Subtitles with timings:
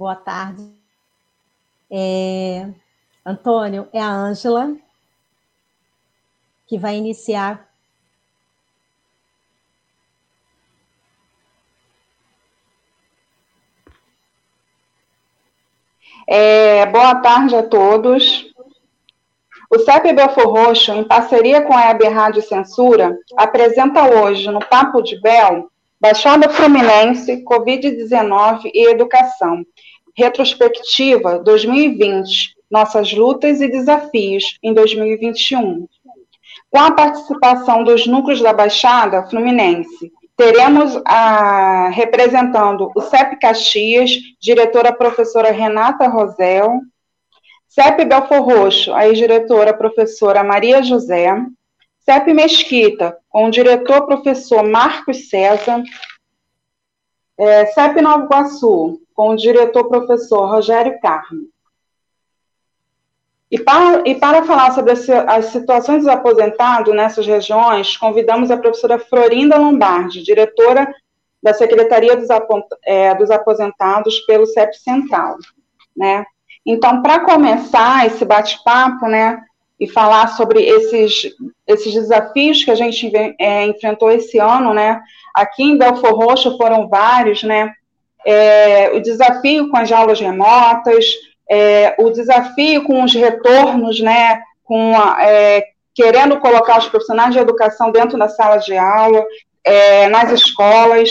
[0.00, 0.66] Boa tarde.
[1.90, 2.66] É...
[3.22, 4.74] Antônio, é a Ângela
[6.66, 7.68] que vai iniciar.
[16.26, 18.54] É, boa tarde a todos.
[19.68, 25.02] O CEP Belfor Roxo, em parceria com a Web Rádio Censura, apresenta hoje, no Papo
[25.02, 29.62] de Bel, Baixada Fluminense, Covid-19 e Educação,
[30.16, 35.86] Retrospectiva 2020, Nossas Lutas e Desafios em 2021.
[36.70, 44.92] Com a participação dos núcleos da Baixada Fluminense, teremos a, representando o CEP Caxias, diretora
[44.92, 46.80] professora Renata Rosel,
[47.68, 51.30] CEP Belfor Roxo, a diretora professora Maria José,
[51.98, 55.82] CEP Mesquita, com o diretor professor Marcos César,
[57.38, 61.50] é, CEP Nova Iguaçu, com o diretor professor Rogério Carmo.
[63.50, 68.98] E para, e para falar sobre as situações dos aposentados nessas regiões, convidamos a professora
[68.98, 70.90] Florinda Lombardi, diretora
[71.42, 72.28] da Secretaria dos,
[72.82, 75.36] é, dos Aposentados pelo CEP Central.
[75.94, 76.24] Né?
[76.64, 79.38] Então, para começar esse bate-papo, né,
[79.78, 81.34] e falar sobre esses,
[81.66, 84.98] esses desafios que a gente é, enfrentou esse ano, né,
[85.34, 87.74] aqui em Belfor Roxo foram vários, né,
[88.26, 91.04] é, o desafio com as aulas remotas,
[91.50, 95.64] é, o desafio com os retornos, né, com a, é,
[95.94, 99.24] querendo colocar os profissionais de educação dentro da sala de aula,
[99.64, 101.10] é, nas escolas,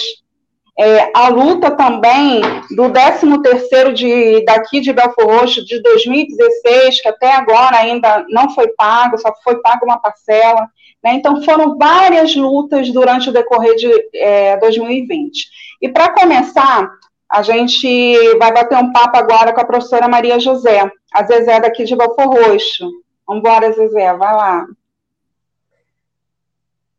[0.79, 2.39] é, a luta também
[2.73, 8.69] do 13º de, daqui de Belfor Roxo, de 2016, que até agora ainda não foi
[8.69, 10.69] pago, só foi pago uma parcela.
[11.03, 11.13] Né?
[11.13, 15.49] Então, foram várias lutas durante o decorrer de é, 2020.
[15.81, 16.89] E, para começar,
[17.29, 21.85] a gente vai bater um papo agora com a professora Maria José, a Zezé daqui
[21.85, 22.89] de Belfor Roxo.
[23.27, 24.65] Vamos embora, Zezé, vai lá.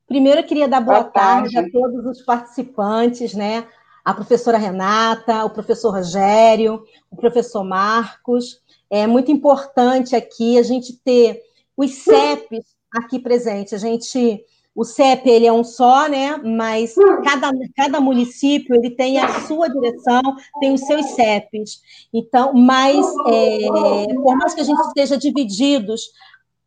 [0.07, 1.55] Primeiro, eu queria dar boa, boa tarde.
[1.55, 1.69] tarde.
[1.69, 3.67] a todos os participantes, né?
[4.05, 8.61] A professora Renata, o professor Rogério, o professor Marcos.
[8.89, 11.41] É muito importante aqui a gente ter
[11.77, 13.73] os CEPs aqui presentes.
[13.73, 16.37] A gente o CEP ele é um só, né?
[16.39, 20.23] Mas cada, cada município ele tem a sua direção,
[20.61, 21.81] tem os seus CEPs.
[22.13, 26.13] Então, mas é, por mais que a gente esteja divididos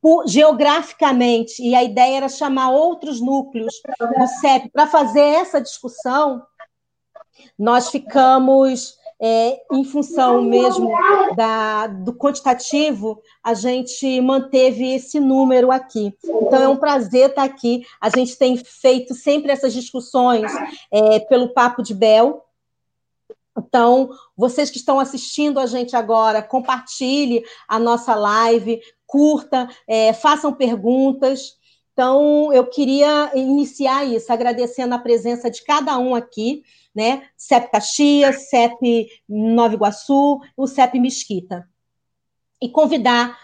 [0.02, 6.44] por, geograficamente, e a ideia era chamar outros núcleos do CEP para fazer essa discussão,
[7.58, 10.92] nós ficamos é, em função mesmo
[11.38, 16.14] da, do quantitativo, a gente manteve esse número aqui.
[16.22, 17.86] Então, é um prazer estar aqui.
[18.02, 20.52] A gente tem feito sempre essas discussões
[20.92, 22.44] é, pelo Papo de Bel.
[23.58, 30.52] Então, vocês que estão assistindo a gente agora, compartilhe a nossa live, curta, é, façam
[30.52, 31.54] perguntas.
[31.94, 36.62] Então, eu queria iniciar isso, agradecendo a presença de cada um aqui
[36.94, 37.24] né?
[37.38, 41.68] CEP Caxias, CEP Nova Iguaçu, o CEP Mesquita.
[42.62, 43.38] E convidar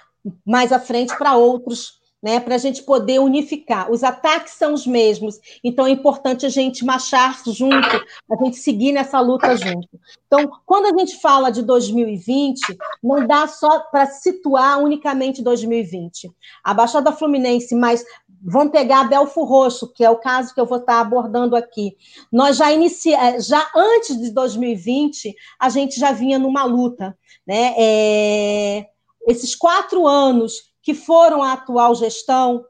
[0.45, 3.89] mais à frente para outros né, para a gente poder unificar.
[3.89, 8.91] Os ataques são os mesmos, então é importante a gente marchar junto, a gente seguir
[8.91, 9.87] nessa luta junto.
[10.27, 16.31] Então, quando a gente fala de 2020, não dá só para situar unicamente 2020.
[16.63, 18.03] A Baixada Fluminense, mas
[18.41, 21.95] vamos pegar Belfo Roxo, que é o caso que eu vou estar abordando aqui.
[22.31, 27.73] Nós já iniciamos, é, já antes de 2020, a gente já vinha numa luta, né?
[27.77, 28.89] É,
[29.27, 32.65] esses quatro anos que foram a atual gestão,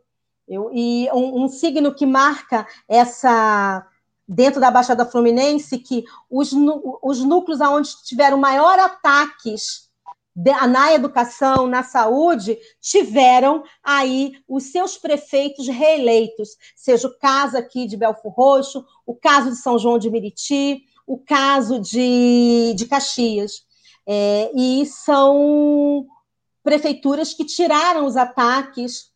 [0.48, 3.86] eu, e um, um signo que marca essa
[4.28, 6.52] dentro da Baixada Fluminense que os,
[7.02, 9.89] os núcleos onde tiveram maior ataques
[10.70, 17.98] na educação, na saúde, tiveram aí os seus prefeitos reeleitos, seja o caso aqui de
[17.98, 23.64] Belfo Roxo, o caso de São João de Meriti, o caso de, de Caxias.
[24.08, 26.06] É, e são
[26.64, 29.12] prefeituras que tiraram os ataques,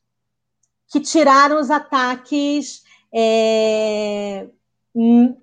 [0.87, 2.83] que tiraram os ataques
[3.13, 4.47] é,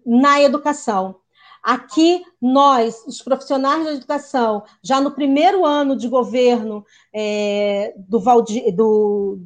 [0.04, 1.19] na educação.
[1.62, 8.72] Aqui, nós, os profissionais da educação, já no primeiro ano de governo é, do, Valdi,
[8.72, 9.40] do,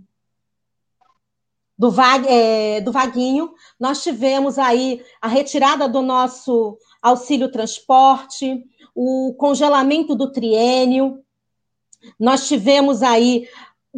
[1.76, 8.64] do, Vag, é, do Vaguinho, nós tivemos aí a retirada do nosso auxílio transporte,
[8.94, 11.20] o congelamento do triênio,
[12.18, 13.48] nós tivemos aí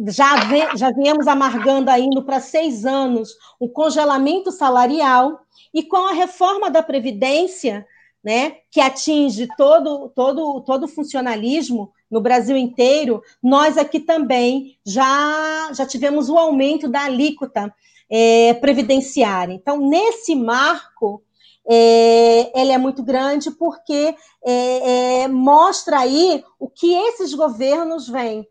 [0.07, 5.41] já, ve, já viemos amargando aí indo para seis anos o congelamento salarial,
[5.73, 7.85] e com a reforma da Previdência,
[8.23, 15.71] né, que atinge todo, todo, todo o funcionalismo no Brasil inteiro, nós aqui também já,
[15.73, 17.73] já tivemos o aumento da alíquota
[18.09, 19.53] é, previdenciária.
[19.53, 21.21] Então, nesse marco,
[21.69, 24.15] é, ele é muito grande porque
[24.45, 28.47] é, é, mostra aí o que esses governos vêm.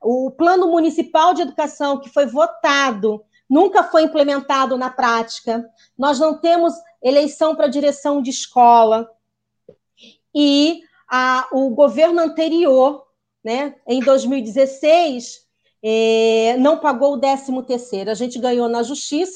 [0.00, 5.68] O plano municipal de educação que foi votado nunca foi implementado na prática.
[5.98, 9.10] Nós não temos eleição para direção de escola.
[10.34, 13.06] E a, o governo anterior,
[13.42, 15.46] né, em 2016,
[15.82, 18.10] é, não pagou o 13 terceiro.
[18.10, 19.32] A gente ganhou na justiça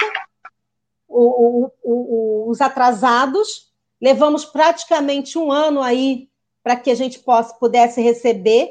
[1.09, 6.29] o, o, o, os atrasados, levamos praticamente um ano aí
[6.63, 8.71] para que a gente possa, pudesse receber,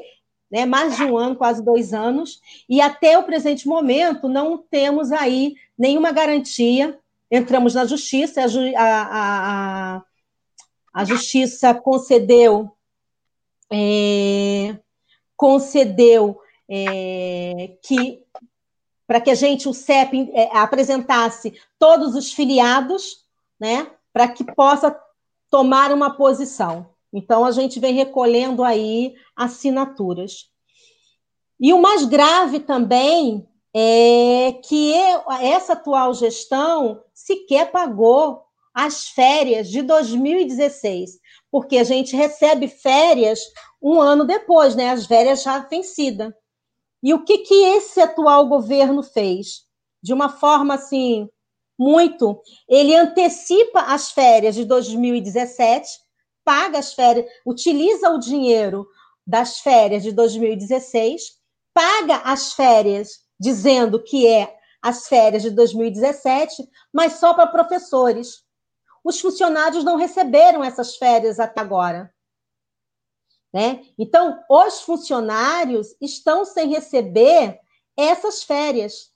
[0.50, 5.10] né, mais de um ano, quase dois anos, e até o presente momento não temos
[5.10, 6.98] aí nenhuma garantia.
[7.30, 10.02] Entramos na justiça, a, a, a,
[10.92, 12.70] a justiça concedeu
[13.70, 14.78] é,
[15.36, 18.22] concedeu é, que
[19.06, 23.24] para que a gente, o CEP, é, apresentasse todos os filiados,
[23.60, 24.98] né, para que possa
[25.50, 26.88] tomar uma posição.
[27.12, 30.50] Então, a gente vem recolhendo aí assinaturas.
[31.60, 34.94] E o mais grave também é que
[35.40, 41.18] essa atual gestão sequer pagou as férias de 2016,
[41.50, 43.40] porque a gente recebe férias
[43.82, 44.90] um ano depois, né?
[44.90, 46.32] As férias já vencidas.
[47.02, 49.64] E o que, que esse atual governo fez?
[50.02, 51.28] De uma forma assim,
[51.78, 52.40] muito.
[52.68, 55.88] Ele antecipa as férias de 2017,
[56.44, 58.86] paga as férias, utiliza o dinheiro
[59.26, 61.22] das férias de 2016,
[61.72, 68.44] paga as férias, dizendo que é as férias de 2017, mas só para professores.
[69.02, 72.14] Os funcionários não receberam essas férias até agora.
[73.52, 73.82] Né?
[73.98, 77.60] Então, os funcionários estão sem receber
[77.96, 79.12] essas férias.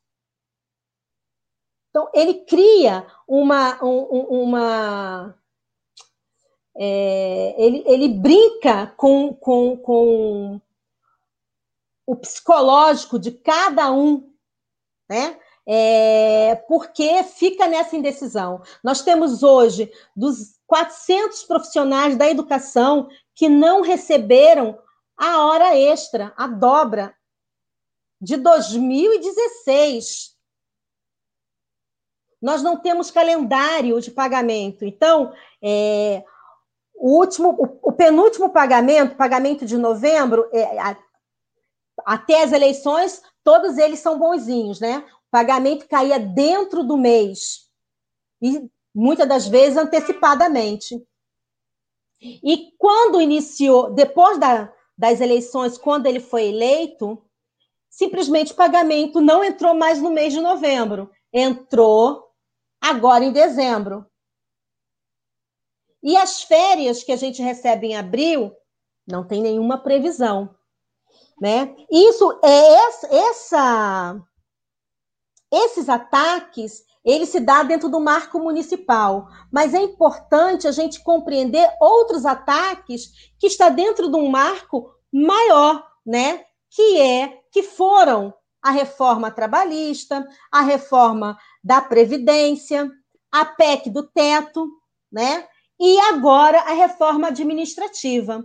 [1.90, 3.84] Então, ele cria uma.
[3.84, 5.34] Um, uma
[6.76, 10.60] é, ele, ele brinca com, com, com
[12.08, 14.32] o psicológico de cada um,
[15.10, 15.38] né?
[15.66, 18.62] É, porque fica nessa indecisão.
[18.82, 24.78] Nós temos hoje, dos 400 profissionais da educação que não receberam
[25.18, 27.14] a hora extra, a dobra,
[28.18, 30.34] de 2016.
[32.40, 34.86] Nós não temos calendário de pagamento.
[34.86, 36.24] Então, é,
[36.94, 40.78] o último, o, o, penúltimo pagamento, pagamento de novembro, é,
[42.08, 45.00] até as eleições, todos eles são bonzinhos, né?
[45.00, 47.68] O pagamento caía dentro do mês.
[48.40, 51.06] E muitas das vezes antecipadamente.
[52.18, 57.22] E quando iniciou, depois da, das eleições, quando ele foi eleito,
[57.90, 62.32] simplesmente o pagamento não entrou mais no mês de novembro, entrou
[62.80, 64.06] agora em dezembro.
[66.02, 68.56] E as férias que a gente recebe em abril
[69.06, 70.56] não tem nenhuma previsão,
[71.40, 71.74] né?
[71.90, 72.74] Isso é
[73.28, 74.20] essa,
[75.52, 79.28] esses ataques ele se dá dentro do marco municipal.
[79.50, 85.86] Mas é importante a gente compreender outros ataques que está dentro de um marco maior,
[86.04, 86.44] né?
[86.70, 92.90] Que é que foram a reforma trabalhista, a reforma da previdência,
[93.32, 94.68] a PEC do teto,
[95.10, 95.46] né?
[95.80, 98.44] E agora a reforma administrativa.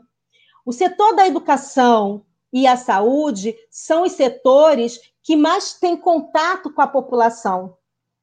[0.65, 6.81] O setor da educação e a saúde são os setores que mais têm contato com
[6.81, 7.75] a população.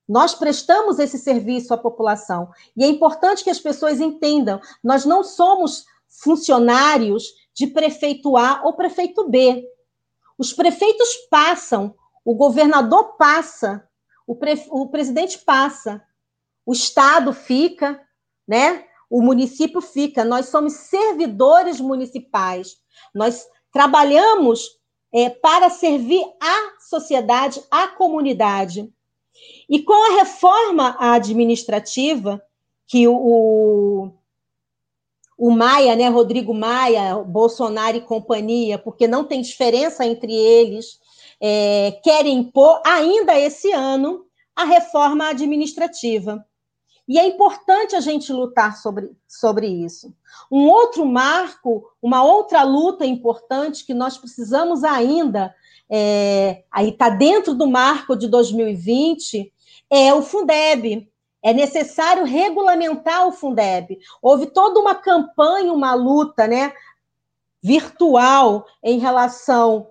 [0.08, 2.50] Nós prestamos esse serviço à população.
[2.76, 8.74] E é importante que as pessoas entendam: nós não somos funcionários de prefeito A ou
[8.74, 9.66] prefeito B.
[10.38, 11.94] Os prefeitos passam,
[12.24, 13.86] o governador passa,
[14.26, 14.64] o, pre...
[14.70, 16.02] o presidente passa,
[16.64, 18.00] o Estado fica,
[18.46, 18.84] né?
[19.10, 20.24] o município fica.
[20.24, 22.76] Nós somos servidores municipais.
[23.12, 24.78] Nós trabalhamos
[25.12, 28.88] é, para servir a sociedade, a comunidade.
[29.68, 32.42] E com a reforma administrativa,
[32.86, 34.10] que o,
[35.38, 40.98] o Maia, né, Rodrigo Maia, Bolsonaro e companhia, porque não tem diferença entre eles,
[41.40, 46.44] é, querem impor ainda esse ano a reforma administrativa.
[47.10, 50.14] E é importante a gente lutar sobre, sobre isso.
[50.48, 55.52] Um outro marco, uma outra luta importante que nós precisamos ainda
[55.90, 59.52] é, aí está dentro do marco de 2020,
[59.90, 61.10] é o Fundeb,
[61.42, 63.98] É necessário regulamentar o Fundeb.
[64.22, 66.72] Houve toda uma campanha, uma luta, né,
[67.60, 69.88] virtual em relação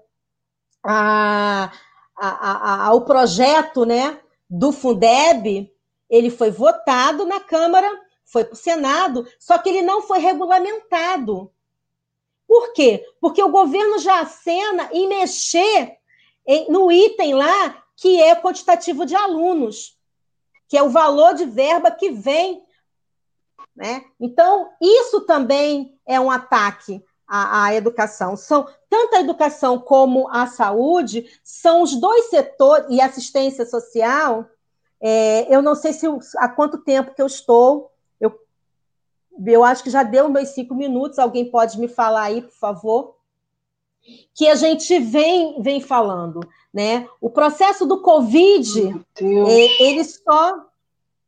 [0.82, 1.70] a,
[2.16, 5.70] a, a, ao projeto, né, do Fundeb.
[6.10, 7.88] Ele foi votado na Câmara,
[8.26, 11.52] foi para o Senado, só que ele não foi regulamentado.
[12.48, 13.06] Por quê?
[13.22, 15.98] Porque o governo já acena em mexer
[16.46, 20.00] em, no item lá que é quantitativo de alunos
[20.70, 22.64] que é o valor de verba que vem.
[23.76, 24.06] Né?
[24.20, 28.38] Então, isso também é um ataque à, à educação.
[28.38, 34.48] São tanto a educação como a saúde são os dois setores e assistência social.
[35.02, 36.06] É, eu não sei se
[36.38, 37.92] há quanto tempo que eu estou.
[38.20, 38.38] Eu,
[39.46, 41.20] eu acho que já deu meus cinco minutos.
[41.20, 43.16] Alguém pode me falar aí, por favor?
[44.34, 46.42] Que a gente vem, vem falando
[46.74, 47.08] né?
[47.20, 50.66] O processo do Covid, é, ele só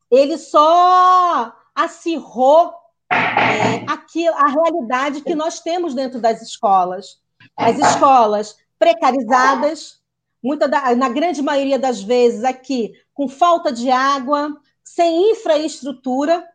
[0.10, 2.74] ele só acirrou
[3.10, 7.20] é, aqui a realidade que nós temos dentro das escolas.
[7.56, 10.02] As escolas precarizadas,
[10.44, 16.48] muita da, na grande maioria das vezes aqui com falta de água, sem infraestrutura.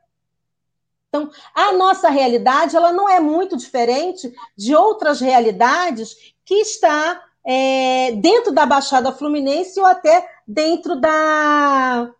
[1.08, 8.12] Então, a nossa realidade ela não é muito diferente de outras realidades que está é,
[8.12, 12.12] dentro da Baixada Fluminense ou até dentro da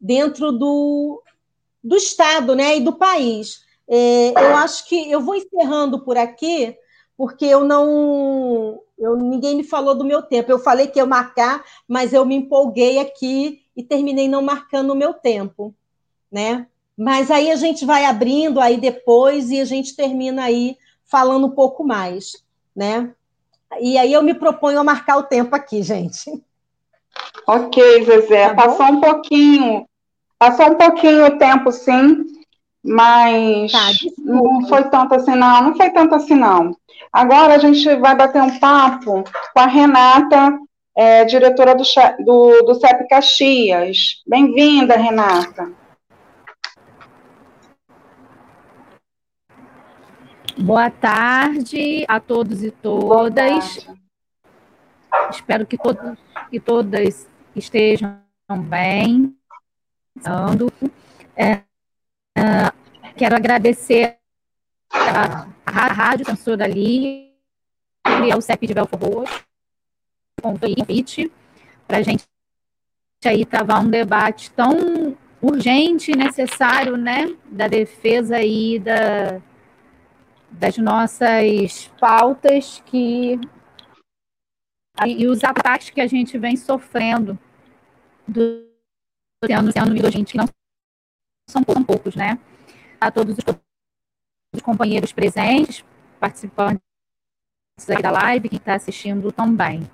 [0.00, 1.22] dentro do,
[1.82, 3.64] do estado, né, e do país.
[3.88, 6.76] É, eu acho que eu vou encerrando por aqui,
[7.16, 10.50] porque eu não, eu ninguém me falou do meu tempo.
[10.50, 14.96] Eu falei que ia marcar, mas eu me empolguei aqui e terminei não marcando o
[14.96, 15.74] meu tempo,
[16.30, 16.66] né?
[16.96, 21.50] Mas aí a gente vai abrindo aí depois e a gente termina aí falando um
[21.50, 22.42] pouco mais,
[22.74, 23.12] né?
[23.80, 26.42] E aí eu me proponho a marcar o tempo aqui, gente.
[27.46, 28.48] Ok, Zezé.
[28.48, 29.86] Tá passou um pouquinho.
[30.38, 32.24] Passou um pouquinho o tempo, sim,
[32.86, 35.62] mas tá, não foi tanto assim, não.
[35.62, 36.76] Não foi tanto assim, não.
[37.12, 40.58] Agora a gente vai bater um papo com a Renata,
[40.96, 41.82] é, diretora do,
[42.24, 44.22] do, do CEP Caxias.
[44.26, 45.72] Bem-vinda, Renata.
[50.58, 53.86] Boa tarde a todos e todas.
[55.30, 56.18] Espero que todos
[56.50, 58.18] e todas estejam
[58.68, 59.36] bem.
[61.36, 61.65] É,
[63.16, 64.18] quero agradecer
[64.92, 67.32] a, a Rádio Censura ali
[68.26, 69.46] e ao CEP de Belfor Roxo
[70.42, 71.30] convite
[71.86, 72.24] para a gente
[73.24, 79.40] aí travar um debate tão urgente e necessário, né, da defesa aí da
[80.48, 83.38] das nossas pautas que
[85.04, 87.38] e os ataques que a gente vem sofrendo
[88.26, 88.64] do
[89.50, 90.46] ano, ano e gente que não
[91.48, 92.38] são poucos, né?
[93.00, 93.36] A todos
[94.52, 95.84] os companheiros presentes,
[96.18, 96.82] participantes
[98.02, 99.88] da live, quem está assistindo também.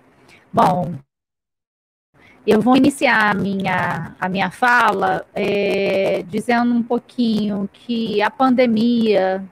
[0.52, 0.94] Bom,
[2.47, 9.44] eu vou iniciar a minha, a minha fala é, dizendo um pouquinho que a pandemia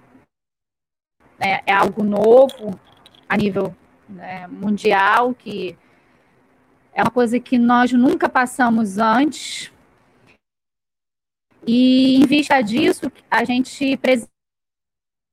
[1.38, 2.78] né, é algo novo
[3.28, 3.74] a nível
[4.08, 5.76] né, mundial, que
[6.92, 9.72] é uma coisa que nós nunca passamos antes.
[11.66, 13.98] E em vista disso, a gente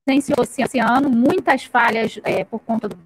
[0.06, 2.98] presenciou esse ano muitas falhas é, por conta do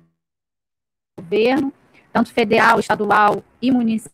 [1.19, 1.73] governo,
[2.13, 4.13] tanto federal, estadual e municipal,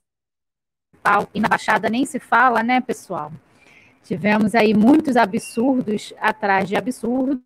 [1.35, 3.33] e na Baixada nem se fala, né, pessoal?
[4.05, 7.43] Tivemos aí muitos absurdos atrás de absurdos,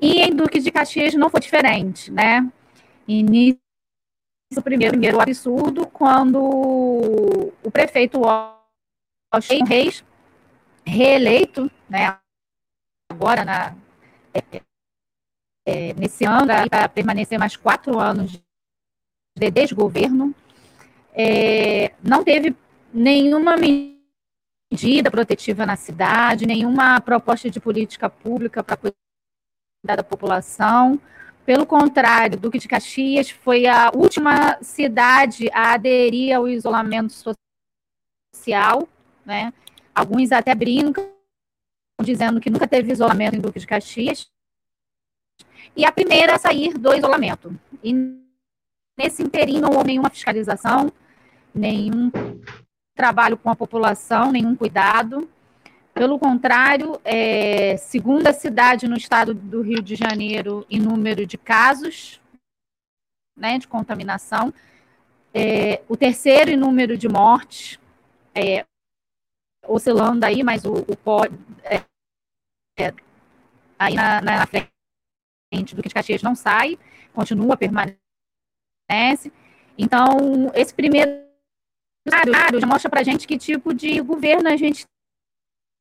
[0.00, 2.50] e em Duque de Caxias não foi diferente, né?
[3.06, 3.58] Início
[4.62, 8.24] primeiro, primeiro absurdo quando o prefeito
[9.34, 10.04] Washington Reis,
[10.84, 12.18] reeleito, né,
[13.10, 13.74] agora na,
[14.32, 14.62] é,
[15.66, 18.32] é, nesse ano, para permanecer mais quatro anos
[19.36, 20.34] de desgoverno,
[21.12, 22.54] é, não teve
[22.92, 28.78] nenhuma medida protetiva na cidade, nenhuma proposta de política pública para
[29.84, 30.98] da população.
[31.44, 37.12] Pelo contrário, Duque de Caxias foi a última cidade a aderir ao isolamento
[38.32, 38.88] social,
[39.24, 39.52] né?
[39.94, 41.08] Alguns até brincam,
[42.02, 44.30] dizendo que nunca teve isolamento em Duque de Caxias.
[45.76, 47.58] E a primeira a sair do isolamento.
[47.82, 47.92] E
[48.98, 50.92] nesse inteirinho não houve nenhuma fiscalização,
[51.54, 52.10] nenhum
[52.94, 55.28] trabalho com a população, nenhum cuidado.
[55.92, 62.20] Pelo contrário, é, segunda cidade no estado do Rio de Janeiro em número de casos
[63.36, 64.52] né, de contaminação,
[65.32, 67.78] é, o terceiro em número de mortes,
[68.34, 68.64] é,
[69.66, 71.24] oscilando aí, mas o, o pó
[71.62, 71.82] é,
[72.78, 72.92] é,
[73.78, 76.78] aí na, na, frente do que de Caxias não sai,
[77.12, 77.98] continua, permanece.
[79.76, 81.24] Então, esse primeiro
[82.08, 84.84] cenário já mostra para a gente que tipo de governo a gente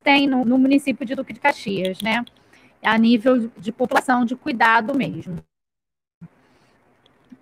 [0.04, 2.24] tem no, no, município de Duque de Caxias, né?
[2.82, 5.44] A nível de população, de cuidado mesmo.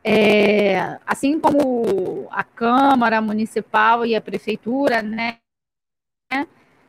[0.03, 5.37] É, assim como a Câmara Municipal e a Prefeitura, né?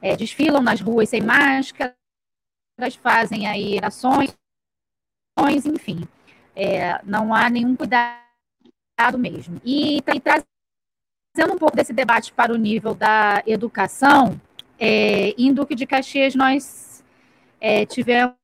[0.00, 1.94] É, desfilam nas ruas sem máscara,
[3.00, 4.34] fazem aí ações,
[5.64, 6.06] enfim.
[6.54, 8.18] É, não há nenhum cuidado
[9.18, 9.61] mesmo.
[9.64, 14.40] E, e trazendo um pouco desse debate para o nível da educação,
[14.78, 17.04] é, em Duque de Caxias nós
[17.61, 18.37] é, tivemos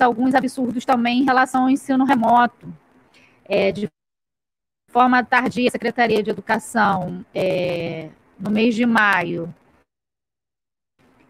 [0.00, 2.72] alguns absurdos também em relação ao ensino remoto.
[3.44, 3.88] É, de
[4.90, 9.54] forma tardia, a Secretaria de Educação, é, no mês de maio,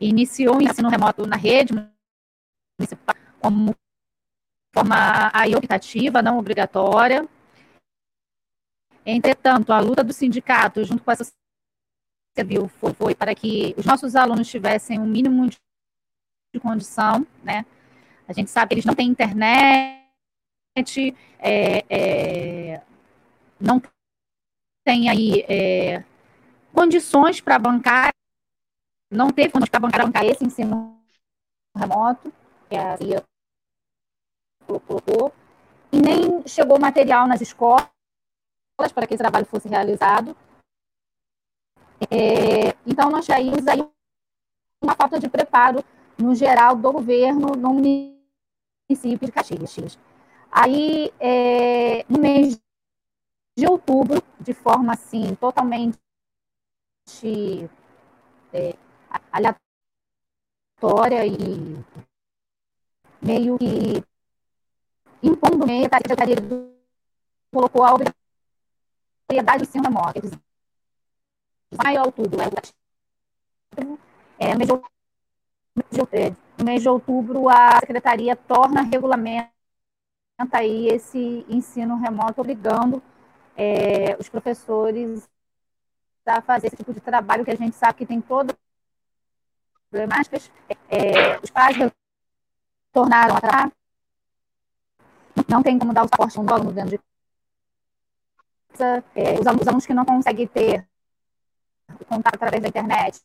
[0.01, 1.73] iniciou o ensino remoto na rede
[2.79, 3.75] municipal como
[4.75, 7.27] forma optativa, não obrigatória.
[9.05, 11.41] Entretanto, a luta do sindicato, junto com a sociedade
[12.37, 15.57] civil, foi, para que os nossos alunos tivessem um mínimo de,
[16.61, 17.67] condição, né?
[18.27, 20.03] A gente sabe que eles não têm internet,
[21.39, 22.83] é, é,
[23.61, 23.81] não
[24.83, 26.03] tem aí é,
[26.73, 28.16] condições para bancar,
[29.11, 31.01] não teve condições para bancar, esse ensino
[31.77, 32.33] remoto,
[32.69, 33.25] que a CIA
[34.67, 35.33] colocou,
[35.93, 37.89] e nem chegou material nas escolas
[38.93, 40.37] para que esse trabalho fosse realizado.
[42.11, 43.81] É, então, nós temos aí
[44.83, 45.85] uma falta de preparo,
[46.19, 49.99] no geral, do governo no município de Caxias.
[50.51, 52.61] Aí, é, no mês
[53.57, 55.99] de outubro, de forma assim, totalmente
[58.53, 58.77] é,
[59.33, 61.85] aleatória e
[63.21, 64.05] meio que
[65.23, 66.37] impondo meio, a Secretaria
[67.53, 70.21] colocou a obrigatoriedade do ensino remoto.
[71.79, 72.47] A outubro é
[73.85, 73.99] o
[74.39, 79.51] é, mês de, mês de outubro, a Secretaria torna regulamento
[80.53, 83.03] aí esse ensino remoto, obrigando
[83.57, 85.29] é, os professores
[86.27, 88.57] a fazer esse tipo de trabalho que a gente sabe que tem todas
[89.91, 90.51] problemáticas.
[90.89, 91.77] É, os pais
[92.93, 93.71] tornaram atrás,
[95.49, 97.01] não tem como dar o suporte um aluno dentro de
[99.15, 100.87] é, os, alunos, os alunos que não conseguem ter
[102.09, 103.21] contato através da internet,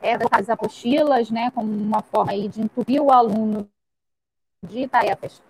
[0.00, 3.68] é, as apostilas, né, como uma forma aí de entupir o aluno
[4.62, 5.42] de tarefas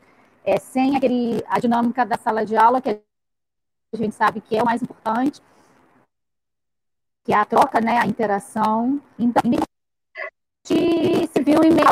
[0.48, 4.62] é, sem aquele, a dinâmica da sala de aula, que a gente sabe que é
[4.62, 5.42] o mais importante,
[7.24, 9.02] que é a troca, né, a interação.
[9.18, 9.42] Então,
[10.74, 11.88] gente se viu em meio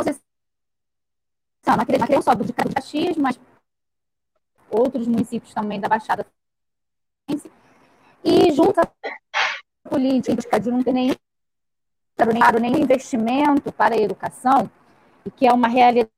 [1.66, 3.38] não acredito só do de Caxias, mas
[4.70, 6.24] outros municípios também da Baixada
[8.22, 8.88] e junto à
[9.88, 11.16] política de não ter nem,
[12.60, 14.70] nem investimento para a educação,
[15.24, 16.10] e que é uma realidade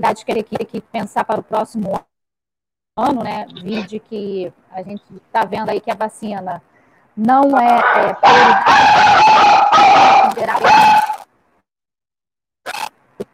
[0.00, 1.92] verdade, querer que, que pensar para o próximo
[2.96, 3.46] ano, né?
[3.62, 6.62] Vide que a gente está vendo aí que a vacina
[7.14, 8.14] não é, é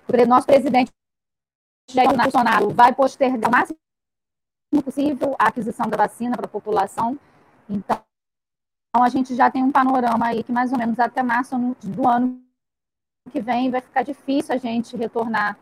[0.09, 0.93] O nosso presidente
[1.91, 3.79] Jair Bolsonaro vai postergar o máximo
[4.85, 7.19] possível a aquisição da vacina para a população.
[7.69, 8.01] Então,
[8.95, 12.43] a gente já tem um panorama aí que mais ou menos até março do ano
[13.31, 15.59] que vem vai ficar difícil a gente retornar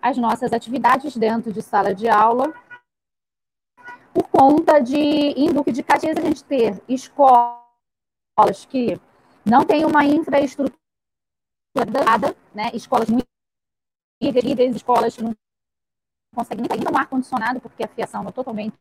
[0.00, 2.52] as nossas atividades dentro de sala de aula,
[4.12, 9.00] por conta de, em Duque de Caxias, a gente ter escolas que
[9.44, 10.76] não têm uma infraestrutura
[11.74, 12.70] dada, né?
[12.72, 13.26] escolas muito
[14.18, 15.34] queridas, escolas não
[16.34, 18.76] conseguem nem no ar-condicionado, porque a fiação é totalmente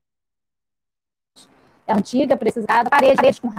[1.87, 3.49] é antiga, precisada, paredes com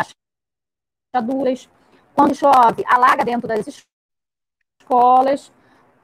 [1.15, 1.69] rachaduras.
[2.15, 3.67] Quando chove, alaga dentro das
[4.81, 5.53] escolas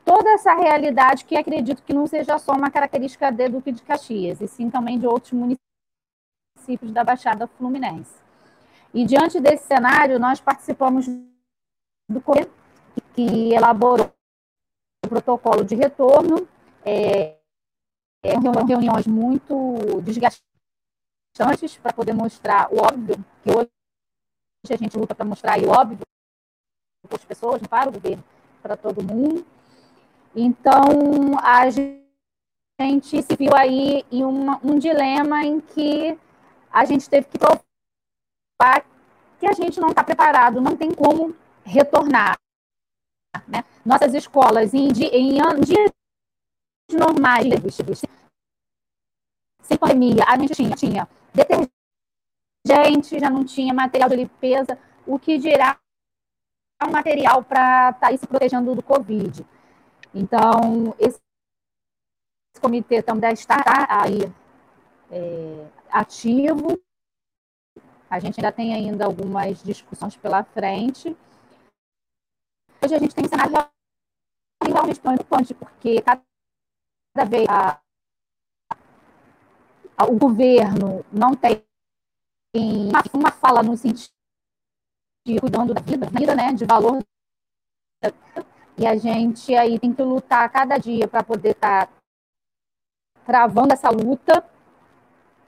[0.05, 4.41] toda essa realidade que acredito que não seja só uma característica de Duque de Caxias,
[4.41, 8.15] e sim também de outros municípios da Baixada Fluminense.
[8.93, 11.07] E diante desse cenário, nós participamos
[12.09, 12.51] do comitê
[13.15, 14.13] que elaborou
[15.05, 16.49] o protocolo de retorno,
[16.85, 17.37] é,
[18.23, 18.35] é
[18.67, 23.71] reuniões muito desgastantes para poder mostrar o óbvio, que hoje
[24.71, 25.99] a gente luta para mostrar o óbvio
[27.09, 28.23] para as pessoas, para o governo,
[28.63, 29.45] para todo mundo.
[30.35, 36.19] Então, a gente se viu aí em uma, um dilema em que
[36.71, 38.85] a gente teve que provar
[39.39, 41.35] que a gente não está preparado, não tem como
[41.65, 42.37] retornar.
[43.49, 43.65] Né?
[43.85, 44.91] Nossas escolas, em, em,
[45.61, 45.91] dias
[46.93, 47.47] normais,
[49.63, 55.39] sem pandemia, a gente tinha, tinha detergente, já não tinha material de limpeza, o que
[55.39, 55.79] dirá
[56.87, 59.47] um material para estar tá se protegendo do Covid.
[60.15, 61.21] Então, esse
[62.61, 63.57] comitê também está
[63.89, 64.31] aí
[65.11, 66.79] é, ativo.
[68.11, 71.17] A gente ainda tem ainda algumas discussões pela frente.
[72.85, 73.55] Hoje a gente tem um cenário
[74.61, 77.81] realmente preocupante, porque cada vez a,
[79.97, 81.65] a, o governo não tem
[82.55, 84.13] uma, uma fala no sentido
[85.25, 87.05] de cuidando da vida, vida né, de valor.
[88.77, 91.93] E a gente aí tem que lutar cada dia para poder estar tá
[93.25, 94.45] travando essa luta.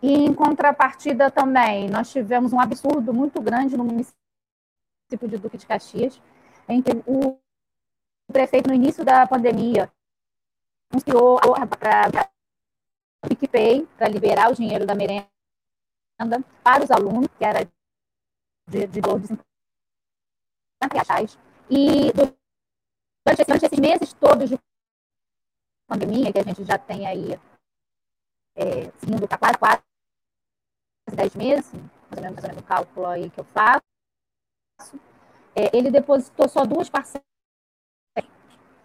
[0.01, 4.15] E em contrapartida também, nós tivemos um absurdo muito grande no município
[5.29, 6.21] de Duque de Caxias,
[6.69, 7.39] em que o
[8.33, 9.93] prefeito, no início da pandemia,
[10.91, 11.39] anunciou
[11.79, 12.31] para
[13.25, 15.29] o PicPay, para liberar o dinheiro da merenda
[16.63, 17.65] para os alunos, que era
[18.69, 19.39] de, de 12
[20.93, 21.39] reais.
[21.71, 24.59] E durante, durante esses meses todos de
[25.87, 27.33] pandemia, que a gente já tem aí,
[28.57, 29.83] é, seguindo para quase, quase
[31.17, 31.73] 10 meses,
[32.11, 33.83] mais ou menos o cálculo aí que eu faço,
[35.55, 37.25] é, ele depositou só duas parcelas.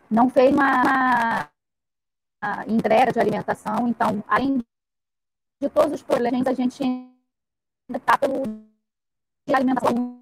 [0.09, 1.49] Não fez uma,
[2.41, 4.63] uma entrega de alimentação, então, além
[5.61, 8.43] de todos os problemas, a gente ainda está pelo
[9.47, 10.19] de alimentação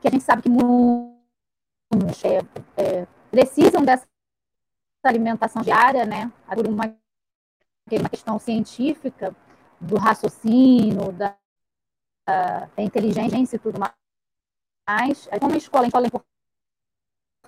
[0.00, 2.38] que a gente sabe que muitos é,
[2.76, 4.06] é, precisam dessa
[5.04, 6.84] alimentação diária, né, por uma,
[7.90, 9.34] uma questão científica
[9.80, 11.36] do raciocínio, da,
[12.26, 13.94] da inteligência e tudo mais.
[15.40, 16.26] Como a escola, a escola é importante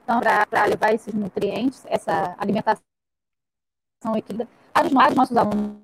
[0.05, 2.83] para levar esses nutrientes, essa alimentação
[4.17, 5.83] equilibrada para os nossos alunos,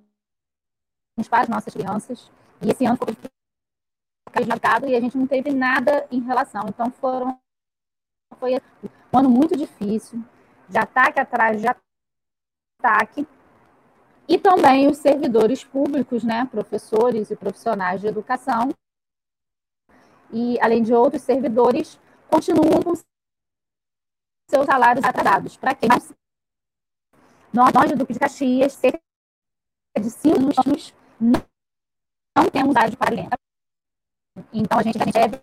[1.28, 2.30] para as nossas crianças.
[2.60, 6.64] E esse ano foi mercado e a gente não teve nada em relação.
[6.68, 7.38] Então foram
[8.40, 8.56] foi
[9.12, 10.24] um ano muito difícil,
[10.68, 13.26] de ataque atrás de ataque.
[14.26, 18.70] E também os servidores públicos, né, professores e profissionais de educação,
[20.32, 22.94] e além de outros servidores, continuam com
[24.50, 25.56] seus salários atrasados.
[25.56, 26.12] Para quem nós,
[27.52, 29.00] nós do Duque de Caxias, cerca
[30.00, 33.38] de cinco anos, não, temos área de pagamento.
[34.52, 35.42] Então, a gente deve,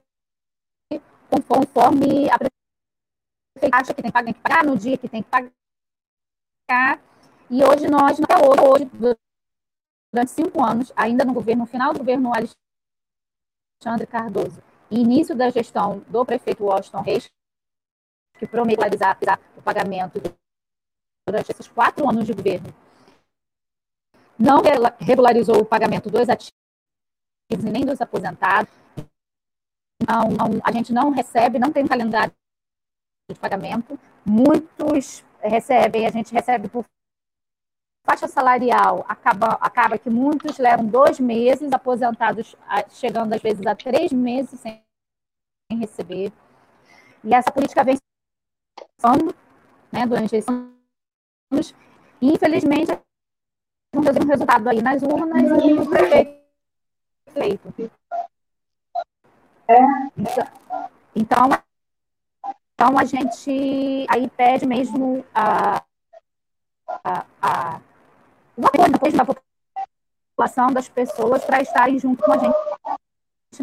[1.29, 5.51] conforme a prefeitura acha que tem que pagar, no dia que tem que pagar.
[7.49, 8.85] E hoje nós, até hoje,
[10.11, 14.61] durante cinco anos, ainda no governo, no final do governo Alexandre Cardoso,
[14.99, 17.31] início da gestão do prefeito Washington Reis,
[18.37, 19.17] que prometeu realizar
[19.55, 20.19] o pagamento
[21.27, 22.73] durante esses quatro anos de governo,
[24.37, 24.61] não
[24.99, 26.51] regularizou o pagamento dos ativos
[27.51, 28.73] e nem dos aposentados,
[30.07, 32.33] não, não, a gente não recebe, não tem calendário
[33.29, 33.99] de pagamento.
[34.25, 36.85] Muitos recebem, a gente recebe por
[38.03, 42.55] faixa salarial, acaba, acaba que muitos levam dois meses, aposentados
[42.89, 44.83] chegando às vezes a três meses sem
[45.71, 46.31] receber.
[47.23, 47.97] E essa política vem
[48.97, 49.35] sendo
[49.91, 51.75] né, durante esses anos.
[52.21, 52.91] E, infelizmente,
[53.93, 56.41] não teve um resultado aí nas urnas e o prefeito
[57.33, 57.91] feito.
[61.15, 61.49] Então,
[62.73, 65.83] então a gente aí pede mesmo a,
[67.03, 67.81] a, a,
[68.61, 72.55] o apoio da população, das pessoas, para estarem junto com a gente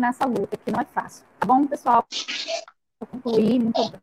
[0.01, 1.25] nessa luta, que não é fácil.
[1.39, 2.05] Tá bom, pessoal?
[3.01, 3.59] Vou concluir.
[3.59, 4.03] Muito obrigada.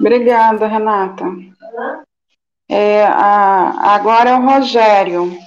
[0.00, 1.24] Obrigada, Renata.
[2.68, 5.38] É, a, agora é o Rogério.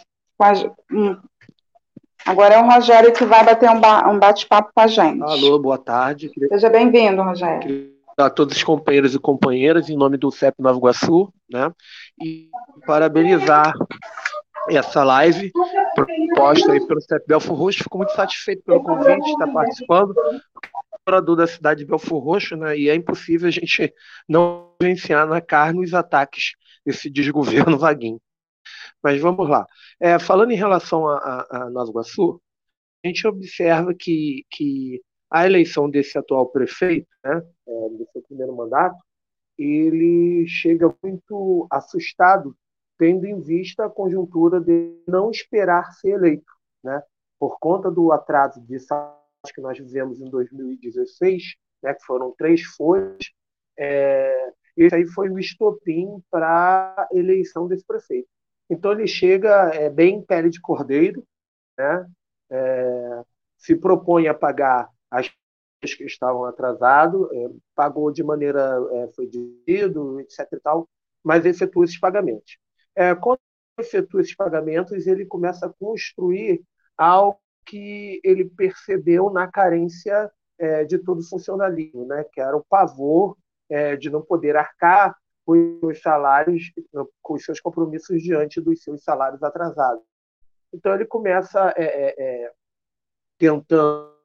[2.26, 5.22] Agora é o Rogério que vai bater um, ba um bate-papo com a gente.
[5.22, 6.32] Alô, boa tarde.
[6.50, 7.97] Seja bem-vindo, Rogério.
[8.18, 11.72] A todos os companheiros e companheiras, em nome do CEP Nova Iguaçu, né?
[12.20, 12.50] E
[12.86, 13.76] parabenizar
[14.70, 15.52] essa live
[15.94, 17.84] proposta aí pelo CEP Belfor Roxo.
[17.84, 20.16] Fico muito satisfeito pelo convite, estar participando.
[21.08, 22.78] Morador da cidade de Belfor Roxo, né?
[22.78, 23.94] E é impossível a gente
[24.28, 28.20] não vivenciar na carne os ataques desse desgoverno vaguinho.
[29.02, 29.66] Mas vamos lá.
[30.00, 32.42] É, falando em relação a, a, a Nova Iguaçu,
[33.04, 38.56] a gente observa que, que a eleição desse atual prefeito, né, é, do seu primeiro
[38.56, 38.98] mandato,
[39.58, 42.56] ele chega muito assustado,
[42.98, 46.52] tendo em vista a conjuntura de não esperar ser eleito.
[46.84, 47.02] Né?
[47.40, 48.78] por conta do atraso de
[49.54, 53.32] que nós vivemos em 2016, né, que foram três folhas,
[53.78, 58.28] é, esse aí foi o estopim para a eleição desse prefeito.
[58.70, 61.24] Então ele chega é, bem pele de cordeiro,
[61.78, 62.08] né,
[62.50, 63.22] é,
[63.58, 65.30] se propõe a pagar as
[65.96, 70.48] que estavam atrasados, é, pagou de maneira, é, foi dividido, etc.
[70.54, 70.90] E tal,
[71.24, 72.58] mas efetua esses pagamentos.
[72.96, 73.40] É, quando
[73.80, 76.64] efetua esses pagamentos, ele começa a construir
[76.98, 82.24] algo que ele percebeu na carência é, de todo funcionalismo, né?
[82.32, 83.38] que era o pavor
[83.70, 85.16] é, de não poder arcar
[85.46, 86.72] com os salários,
[87.22, 90.04] com os seus compromissos diante dos seus salários atrasados.
[90.74, 92.16] Então ele começa é,
[92.46, 92.52] é
[93.38, 94.17] tentando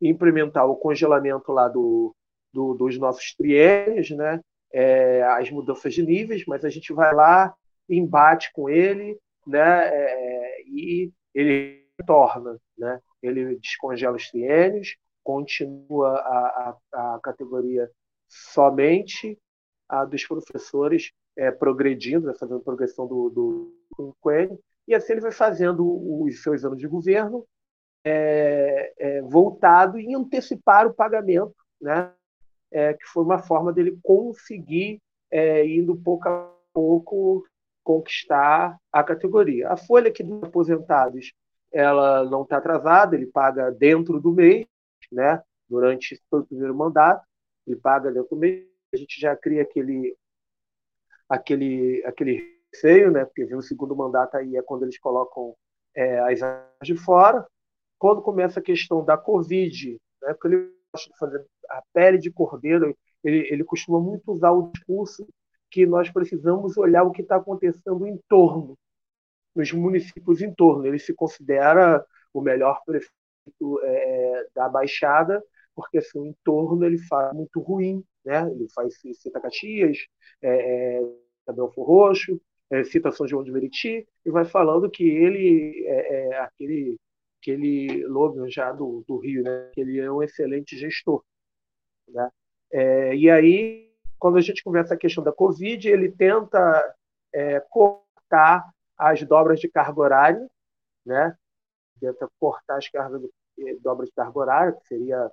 [0.00, 2.14] implementar o congelamento lá do,
[2.52, 4.40] do dos nossos triênios, né?
[4.72, 7.54] É, as mudanças de níveis, mas a gente vai lá,
[7.88, 9.88] embate com ele, né?
[9.88, 13.00] É, e ele retorna, né?
[13.22, 17.90] Ele descongela os triênios, continua a, a, a categoria
[18.28, 19.38] somente
[19.88, 24.16] a dos professores é, progredindo, né, fazendo progressão do, do
[24.86, 25.84] e assim ele vai fazendo
[26.22, 27.46] os seus anos de governo
[28.08, 32.12] é, é, voltado em antecipar o pagamento, né?
[32.70, 37.44] É, que foi uma forma dele conseguir, é, indo pouco a pouco,
[37.82, 39.70] conquistar a categoria.
[39.70, 41.32] A folha aqui dos aposentados
[41.72, 44.66] ela não está atrasada, ele paga dentro do mês,
[45.10, 45.42] né?
[45.68, 47.26] durante todo o primeiro mandato,
[47.66, 50.16] ele paga dentro do mês, a gente já cria aquele,
[51.28, 53.24] aquele, aquele receio, né?
[53.24, 55.56] porque vem o segundo mandato aí é quando eles colocam
[55.94, 56.40] é, as
[56.82, 57.44] de fora,
[57.98, 62.30] quando começa a questão da Covid, né, porque ele gosta de fazer a pele de
[62.30, 65.26] cordeiro, ele, ele costuma muito usar o discurso
[65.70, 68.78] que nós precisamos olhar o que está acontecendo em torno,
[69.54, 70.86] nos municípios em torno.
[70.86, 75.42] Ele se considera o melhor prefeito é, da Baixada,
[75.74, 78.50] porque assim, o entorno ele faz muito ruim, né?
[78.50, 79.98] Ele faz cita Caxias,
[80.42, 81.02] é, é,
[81.76, 86.98] Roxo, é, cita São João de Meriti, e vai falando que ele é, é aquele
[87.46, 89.70] aquele Logan já do, do Rio, né?
[89.72, 91.22] que ele é um excelente gestor.
[92.08, 92.30] Né?
[92.72, 96.94] É, e aí, quando a gente conversa a questão da Covid, ele tenta
[97.32, 100.50] é, cortar as dobras de carga horária,
[101.04, 101.36] né?
[102.00, 103.22] tenta cortar as cargas,
[103.58, 105.30] eh, dobras de carga horária, que seria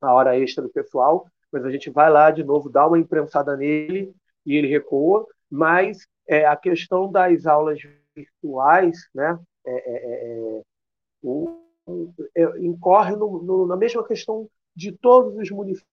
[0.00, 3.56] a hora extra do pessoal, mas a gente vai lá de novo, dá uma imprensada
[3.56, 7.80] nele e ele recua, mas é, a questão das aulas
[8.14, 9.38] virtuais, né?
[9.64, 10.62] É, é, é
[12.34, 15.86] é, incorre no, no, na mesma questão de todos os municípios.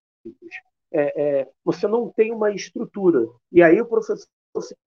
[0.91, 3.27] É, é, você não tem uma estrutura.
[3.51, 4.27] E aí o professor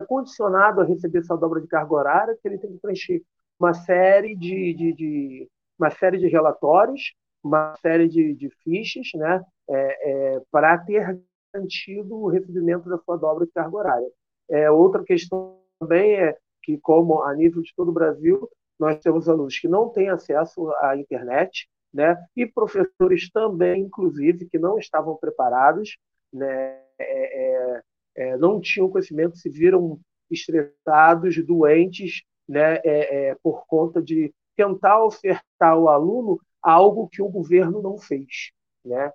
[0.00, 3.22] é condicionado a receber essa dobra de carga horária, que ele tem que preencher
[3.58, 9.44] uma série de, de, de uma série de relatórios, uma série de, de fichas, né,
[9.68, 11.18] é, é, para ter
[11.52, 14.08] garantido o recebimento da sua dobra de carga horária.
[14.48, 19.28] É, outra questão também é que, como a nível de todo o Brasil, nós temos
[19.28, 22.16] alunos que não têm acesso à internet, né?
[22.36, 25.96] e professores também, inclusive, que não estavam preparados,
[26.32, 26.82] né?
[26.98, 27.82] É, é,
[28.16, 29.98] é não tinham conhecimento, se viram
[30.30, 32.76] estressados, doentes, né?
[32.84, 38.52] É, é, por conta de tentar ofertar ao aluno algo que o governo não fez,
[38.84, 39.12] né?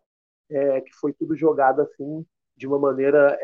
[0.49, 2.25] É, que foi tudo jogado assim
[2.57, 3.37] de uma maneira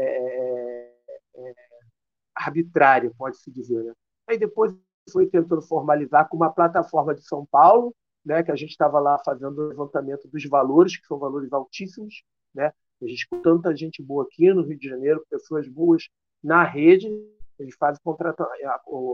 [2.35, 3.83] arbitrária, pode-se dizer.
[3.83, 3.93] Né?
[4.27, 4.73] Aí depois
[5.11, 9.17] foi tentando formalizar com uma plataforma de São Paulo, né, que a gente estava lá
[9.23, 12.73] fazendo o levantamento dos valores, que são valores altíssimos, né?
[13.01, 16.09] A gente com tanta gente boa aqui no Rio de Janeiro, pessoas boas
[16.43, 17.07] na rede,
[17.59, 18.45] ele faz contrato,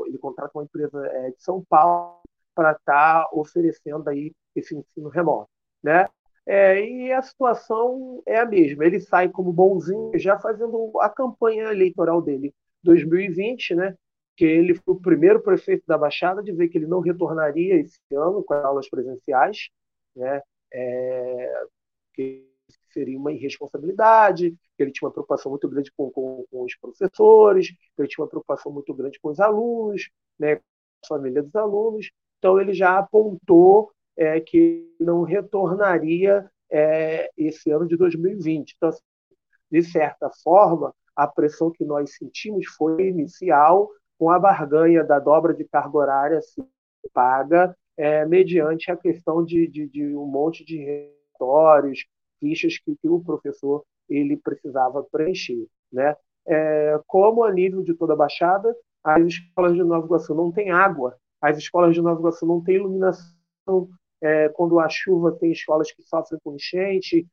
[0.07, 2.21] ele contrata uma empresa é, de São Paulo
[2.55, 5.49] para estar tá oferecendo aí esse ensino remoto,
[5.81, 6.07] né?
[6.45, 8.85] É, e a situação é a mesma.
[8.85, 12.53] Ele sai como bonzinho, já fazendo a campanha eleitoral dele
[12.83, 13.95] 2020, né?
[14.35, 17.99] Que ele foi o primeiro prefeito da Baixada a dizer que ele não retornaria esse
[18.13, 19.69] ano com as aulas presenciais,
[20.15, 20.41] né?
[20.73, 21.65] É,
[22.13, 22.47] que
[22.91, 27.69] seria uma irresponsabilidade, que ele tinha uma preocupação muito grande com, com, com, os professores,
[27.69, 30.61] que ele tinha uma preocupação muito grande com os alunos, né, com
[31.03, 32.11] a família dos alunos.
[32.37, 38.73] Então, ele já apontou é, que não retornaria é, esse ano de 2020.
[38.75, 39.01] Então, assim,
[39.71, 43.89] de certa forma, a pressão que nós sentimos foi inicial,
[44.23, 46.63] com a barganha da dobra de carga horária se
[47.13, 52.05] paga é, mediante a questão de, de, de, um monte de relatórios,
[52.39, 55.67] fichas que, que, o professor ele precisava preencher.
[55.91, 56.15] Né?
[56.47, 60.71] É, como a nível de toda a Baixada, as escolas de Nova Iguaçu não têm
[60.71, 63.27] água, as escolas de Nova Iguaçu não têm iluminação,
[64.21, 67.27] é, quando a chuva tem escolas que sofrem com enchente,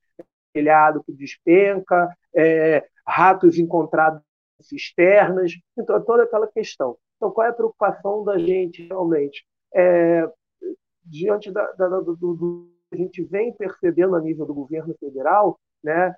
[0.53, 4.21] telhado que despenca, é, ratos encontrados
[4.61, 6.97] em cisternas, então toda aquela questão.
[7.17, 9.45] Então, qual é a preocupação da gente realmente?
[9.75, 10.27] É,
[11.05, 15.59] diante da, da, do, do, que a gente vem percebendo a nível do governo federal,
[15.83, 16.15] né,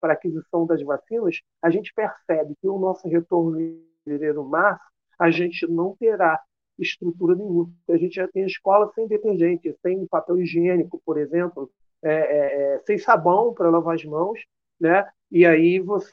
[0.00, 4.82] para aquisição das vacinas, a gente percebe que o nosso retorno em fevereiro-março,
[5.18, 6.40] a gente não terá
[6.78, 7.70] estrutura nenhuma.
[7.88, 11.70] A gente já tem escola sem detergente, sem papel higiênico, por exemplo,
[12.02, 14.40] é, é, é sem sabão para lavar as mãos,
[14.80, 15.04] né?
[15.30, 16.12] E aí você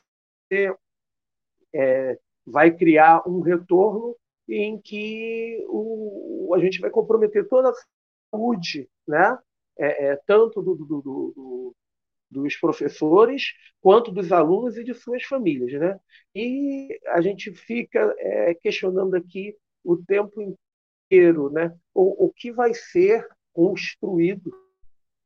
[1.75, 4.15] é, vai criar um retorno
[4.47, 7.73] em que o, a gente vai comprometer toda a
[8.31, 9.37] saúde, né?
[9.77, 11.75] É, é, tanto do, do, do,
[12.31, 15.99] dos professores quanto dos alunos e de suas famílias, né?
[16.33, 20.41] E a gente fica é, questionando aqui o tempo
[21.11, 21.75] inteiro, né?
[21.93, 24.53] O, o que vai ser construído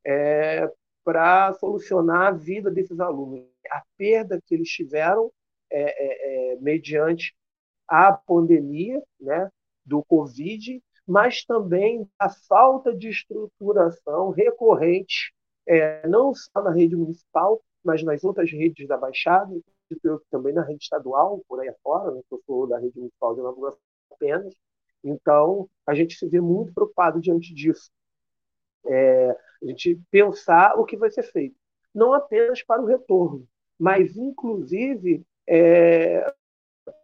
[0.04, 0.68] é,
[1.04, 5.30] para solucionar a vida desses alunos, a perda que eles tiveram
[5.70, 7.34] é, é, é mediante
[7.88, 9.50] a pandemia, né?
[9.84, 15.34] Do Covid, mas também a falta de estruturação recorrente
[15.66, 19.54] é, não só na rede municipal, mas nas outras redes da Baixada,
[20.30, 23.76] também na rede estadual, por aí afora, né, eu sou da rede municipal de Nova
[24.12, 24.54] apenas.
[25.02, 27.90] Então, a gente se vê muito preocupado diante disso.
[28.86, 31.56] É, a gente pensar o que vai ser feito.
[31.94, 33.46] Não apenas para o retorno,
[33.78, 36.32] mas, inclusive, é,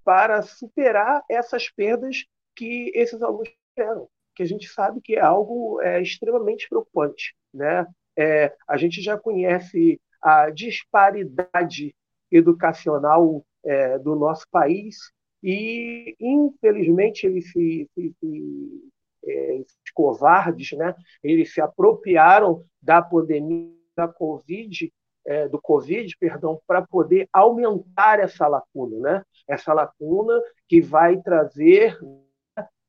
[0.05, 5.81] para superar essas perdas que esses alunos tiveram, que a gente sabe que é algo
[5.83, 7.35] é, extremamente preocupante.
[7.53, 7.85] Né?
[8.17, 11.93] É, a gente já conhece a disparidade
[12.31, 14.97] educacional é, do nosso país
[15.43, 18.91] e, infelizmente, eles se, se, se
[19.27, 20.95] é, covardes, né?
[21.23, 24.93] eles se apropriaram da pandemia da Covid,
[25.27, 29.23] é, do Covid, perdão, para poder aumentar essa lacuna, né?
[29.49, 31.99] Essa lacuna que vai trazer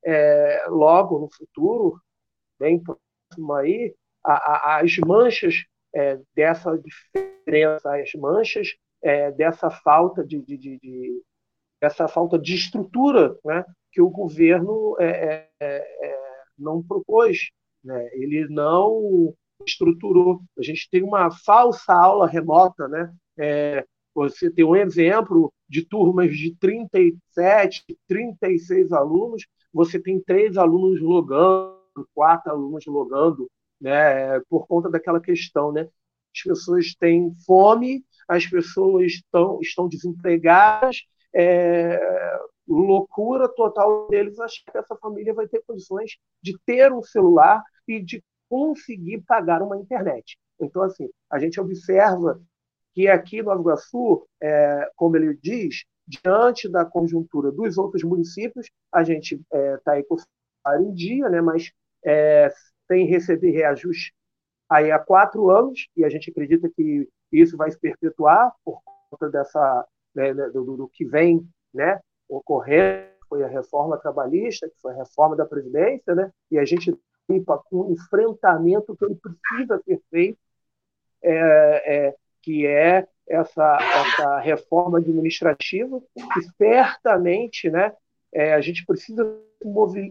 [0.04, 2.00] é, logo no futuro,
[2.60, 10.23] bem próximo aí, a, a, as manchas é, dessa diferença, as manchas é, dessa falta
[10.23, 11.23] de, de, de, de,
[11.82, 16.19] dessa falta de estrutura né, que o governo é, é,
[16.58, 17.50] não propôs,
[17.84, 18.10] né?
[18.13, 19.34] ele não
[19.65, 20.41] estruturou.
[20.58, 23.13] A gente tem uma falsa aula remota, né?
[23.38, 31.00] É, você tem um exemplo de turmas de 37, 36 alunos, você tem três alunos
[31.02, 31.78] logando,
[32.13, 35.88] quatro alunos logando, né, por conta daquela questão, né?
[36.36, 42.00] As pessoas têm fome, as pessoas estão, estão desempregadas, é,
[42.67, 48.02] loucura total deles achar que essa família vai ter condições de ter um celular e
[48.02, 50.38] de conseguir pagar uma internet.
[50.60, 52.41] Então, assim, a gente observa
[52.93, 59.03] que aqui no Iguaçu, é, como ele diz, diante da conjuntura dos outros municípios, a
[59.03, 60.17] gente está é, tá aí com o
[60.81, 61.71] em dia, né, mas
[62.03, 62.51] é,
[62.88, 64.13] tem receber reajuste
[64.69, 69.29] aí há quatro anos, e a gente acredita que isso vai se perpetuar por conta
[69.29, 74.93] dessa, né, né do, do, que vem né, ocorrendo, foi a reforma trabalhista, que foi
[74.93, 76.97] a reforma da Previdência, né, e a gente
[77.30, 80.40] limpa com um enfrentamento que ele precisa ser feito,
[81.21, 86.02] é, é, que é essa, essa reforma administrativa,
[86.34, 87.94] que certamente né,
[88.34, 89.23] é, a gente precisa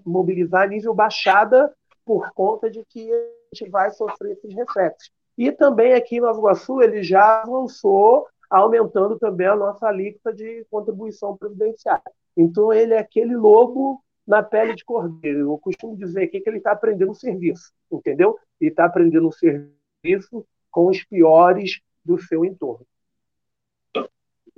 [0.04, 1.72] mobilizar a nível baixada
[2.04, 5.10] por conta de que a gente vai sofrer esses reflexos.
[5.38, 10.66] E também aqui em Nova Iguaçu ele já avançou, aumentando também a nossa alíquota de
[10.70, 12.02] contribuição previdenciária.
[12.36, 15.40] Então ele é aquele lobo na pele de cordeiro.
[15.40, 18.38] Eu costumo dizer aqui que ele está aprendendo um serviço, entendeu?
[18.60, 22.86] E está aprendendo um serviço com os piores do seu entorno.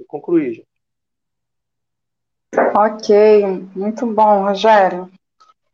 [0.07, 0.69] Concluí, gente.
[2.75, 5.11] Ok, muito bom, Rogério.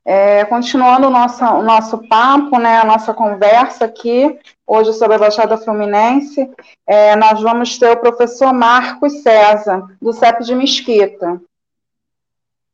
[0.04, 5.18] É, continuando o nosso, o nosso papo, né, a nossa conversa aqui, hoje sobre a
[5.18, 6.50] Baixada Fluminense,
[6.86, 11.40] é, nós vamos ter o professor Marcos César, do CEP de Mesquita.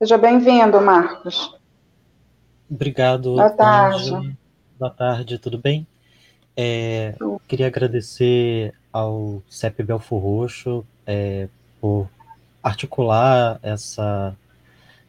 [0.03, 1.55] Seja bem-vindo, Marcos.
[2.71, 3.35] Obrigado.
[3.35, 4.35] Boa tarde.
[4.79, 5.87] Boa tarde, tudo bem?
[6.57, 7.15] É,
[7.47, 11.49] queria agradecer ao CEP Belfor Roxo é,
[11.79, 12.09] por
[12.63, 14.35] articular essa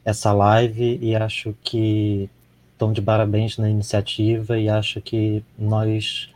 [0.03, 2.29] essa live e acho que
[2.73, 6.29] estão de parabéns na iniciativa e acho que nós,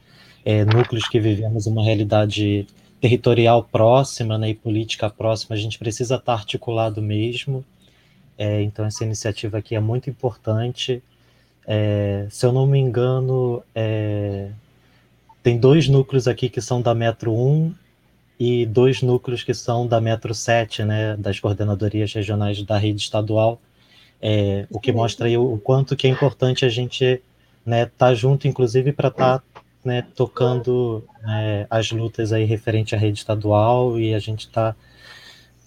[0.46, 2.66] é, núcleos que vivemos uma realidade
[3.02, 7.66] territorial próxima né, e política próxima, a gente precisa estar articulado mesmo.
[8.38, 11.02] É, então, essa iniciativa aqui é muito importante.
[11.68, 14.50] É, se eu não me engano, é,
[15.42, 17.74] tem dois núcleos aqui que são da Metro 1
[18.40, 23.60] e dois núcleos que são da Metro 7, né, das coordenadorias regionais da rede estadual,
[24.22, 27.22] é, o que mostra aí o, quanto que é importante a gente
[27.66, 32.98] né, tá junto, inclusive para estar tá, né, tocando né, as lutas aí referente à
[32.98, 34.76] rede estadual e a gente está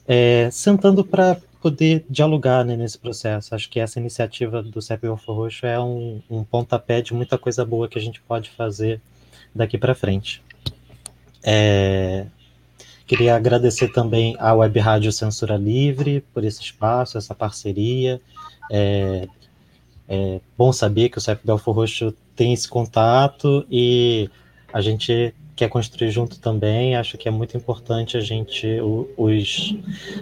[0.06, 3.54] é, sentando para poder dialogar né, nesse processo.
[3.54, 7.64] Acho que essa iniciativa do CEP Golfo Roxo é um, um pontapé de muita coisa
[7.64, 9.00] boa que a gente pode fazer
[9.54, 10.42] daqui para frente.
[11.42, 12.26] É,
[13.06, 18.20] queria agradecer também à Web Rádio Censura Livre por esse espaço, essa parceria.
[18.70, 19.26] É,
[20.08, 24.30] é bom saber que o CEP Belfor Roxo tem esse contato e
[24.72, 26.94] a gente quer construir junto também.
[26.94, 28.66] Acho que é muito importante a gente,
[29.16, 29.74] os,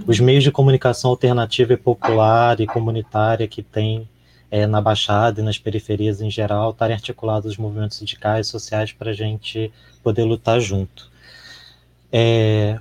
[0.06, 4.08] os meios de comunicação alternativa e popular e comunitária que tem
[4.50, 8.92] é, na Baixada e nas periferias em geral, estarem articulados os movimentos sindicais e sociais
[8.92, 9.70] para a gente
[10.02, 11.10] poder lutar junto.
[12.10, 12.78] É,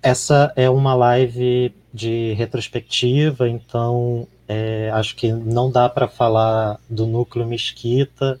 [0.00, 7.06] essa é uma live de retrospectiva, então é, acho que não dá para falar do
[7.06, 8.38] núcleo Mesquita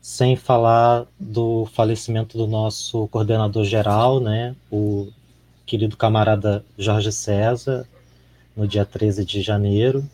[0.00, 5.08] sem falar do falecimento do nosso coordenador geral, né, o
[5.66, 7.86] querido camarada Jorge César,
[8.56, 10.04] no dia 13 de janeiro.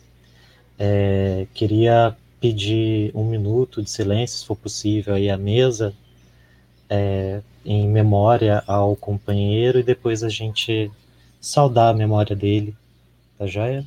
[0.77, 5.93] É, queria pedir um minuto de silêncio, se for possível, aí à mesa,
[6.89, 10.91] é, em memória ao companheiro, e depois a gente
[11.41, 12.75] saudar a memória dele,
[13.37, 13.85] tá joia?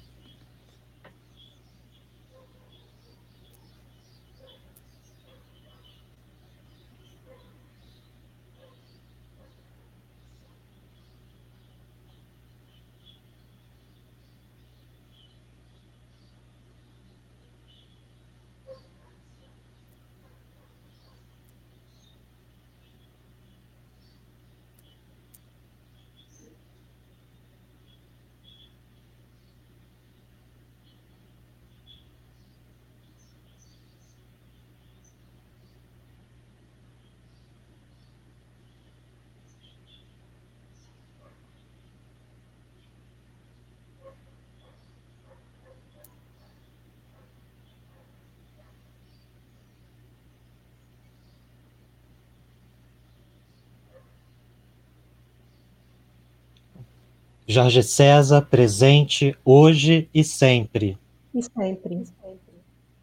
[57.50, 60.96] Jorge César, presente hoje e sempre.
[61.34, 62.04] E sempre.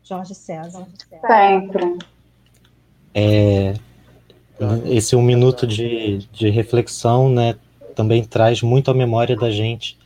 [0.02, 0.88] Jorge César.
[1.28, 1.98] Sempre.
[3.14, 3.74] É,
[4.86, 7.58] esse um minuto de, de reflexão né,
[7.94, 9.98] também traz muito à memória da gente,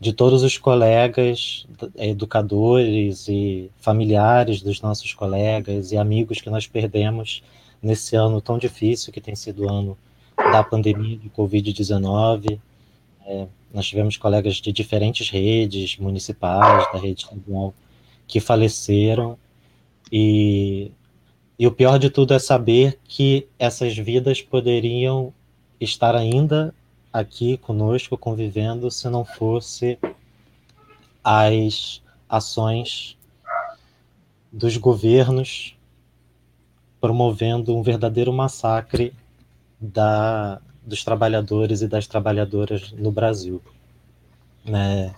[0.00, 1.64] de todos os colegas,
[1.94, 7.40] educadores e familiares dos nossos colegas e amigos que nós perdemos
[7.80, 9.96] nesse ano tão difícil que tem sido o ano
[10.36, 12.58] da pandemia de Covid-19.
[13.24, 13.46] É,
[13.76, 17.74] nós tivemos colegas de diferentes redes municipais, da rede estadual,
[18.26, 19.38] que faleceram.
[20.10, 20.90] E,
[21.58, 25.30] e o pior de tudo é saber que essas vidas poderiam
[25.78, 26.74] estar ainda
[27.12, 29.98] aqui conosco, convivendo, se não fosse
[31.22, 33.18] as ações
[34.50, 35.76] dos governos
[36.98, 39.12] promovendo um verdadeiro massacre
[39.78, 43.60] da, dos trabalhadores e das trabalhadoras no Brasil.
[44.64, 45.12] Né?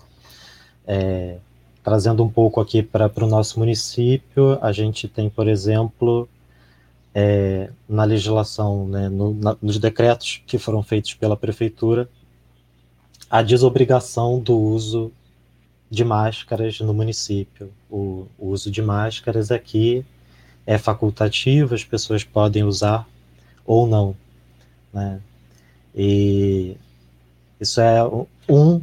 [0.87, 1.39] É,
[1.85, 6.29] trazendo um pouco aqui para o nosso município, a gente tem, por exemplo,
[7.15, 12.09] é, na legislação, né, no, na, nos decretos que foram feitos pela prefeitura,
[13.31, 15.13] a desobrigação do uso
[15.91, 17.71] de máscaras no município.
[17.91, 20.05] O, o uso de máscaras aqui
[20.67, 23.07] é facultativo, as pessoas podem usar
[23.65, 24.15] ou não.
[24.93, 25.21] Né?
[25.99, 26.77] E
[27.61, 28.05] isso é
[28.49, 28.81] um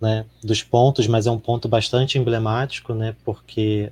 [0.00, 3.90] né, dos pontos, mas é um ponto bastante emblemático, né, porque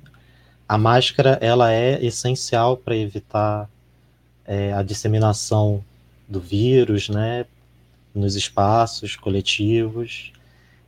[0.67, 3.69] a máscara ela é essencial para evitar
[4.45, 5.83] é, a disseminação
[6.27, 7.45] do vírus, né,
[8.15, 10.31] nos espaços coletivos.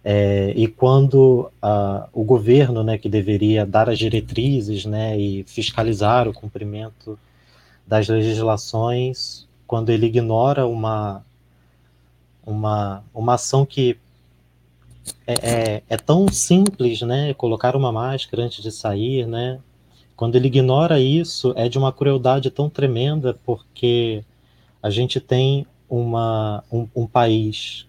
[0.03, 6.27] É, e quando a, o governo, né, que deveria dar as diretrizes, né, e fiscalizar
[6.27, 7.19] o cumprimento
[7.85, 11.23] das legislações, quando ele ignora uma
[12.45, 13.97] uma, uma ação que
[15.27, 17.33] é, é, é, tão simples, né?
[17.33, 19.59] Colocar uma máscara antes de sair, né?
[20.15, 24.23] Quando ele ignora isso, é de uma crueldade tão tremenda, porque
[24.81, 27.85] a gente tem uma, um, um país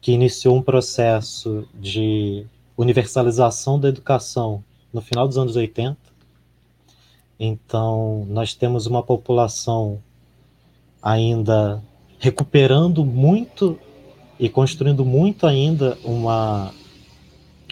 [0.00, 5.96] que iniciou um processo de universalização da educação no final dos anos 80,
[7.38, 10.02] Então, nós temos uma população
[11.00, 11.82] ainda
[12.22, 13.76] recuperando muito
[14.38, 16.72] e construindo muito ainda uma,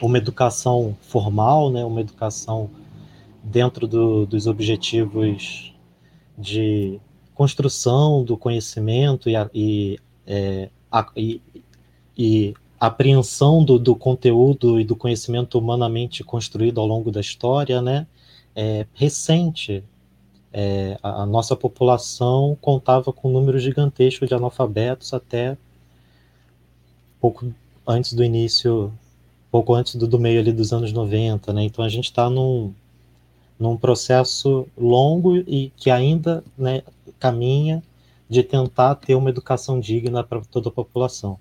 [0.03, 2.69] uma educação formal, né, uma educação
[3.45, 5.73] dentro do, dos objetivos
[6.37, 7.01] de
[7.33, 11.41] construção do conhecimento e, e, é, a, e,
[12.19, 18.05] e apreensão do, do, conteúdo e do conhecimento humanamente construído ao longo da história, né,
[18.57, 19.85] é recente.
[20.53, 25.57] É, a, nossa população contava com um número gigantesco de analfabetos até
[27.21, 27.55] pouco
[27.87, 28.93] antes do início,
[29.51, 31.63] pouco antes do, do meio ali dos anos 90, né?
[31.63, 32.73] Então a gente está num,
[33.59, 36.83] num processo longo e que ainda né,
[37.19, 37.83] caminha
[38.29, 41.39] de tentar ter uma educação digna para toda a população.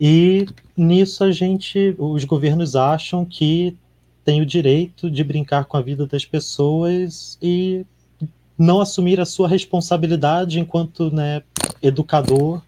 [0.00, 0.46] E
[0.76, 3.76] nisso a gente, os governos acham que
[4.28, 7.86] tem o direito de brincar com a vida das pessoas e
[8.58, 11.42] não assumir a sua responsabilidade enquanto né,
[11.82, 12.60] educador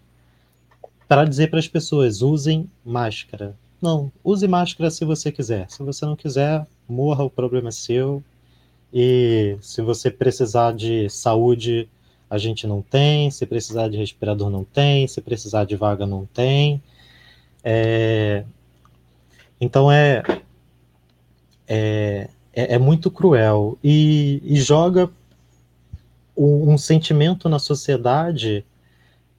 [1.07, 3.55] para dizer para as pessoas usem máscara.
[3.79, 5.69] Não, use máscara se você quiser.
[5.69, 8.23] Se você não quiser, morra, o problema é seu.
[8.91, 11.87] E se você precisar de saúde,
[12.27, 13.29] a gente não tem.
[13.29, 15.07] Se precisar de respirador, não tem.
[15.07, 16.81] Se precisar de vaga, não tem.
[17.63, 18.45] É,
[19.59, 20.23] então é,
[21.67, 25.09] é, é, é, muito cruel e, e joga
[26.35, 28.65] um, um, sentimento na sociedade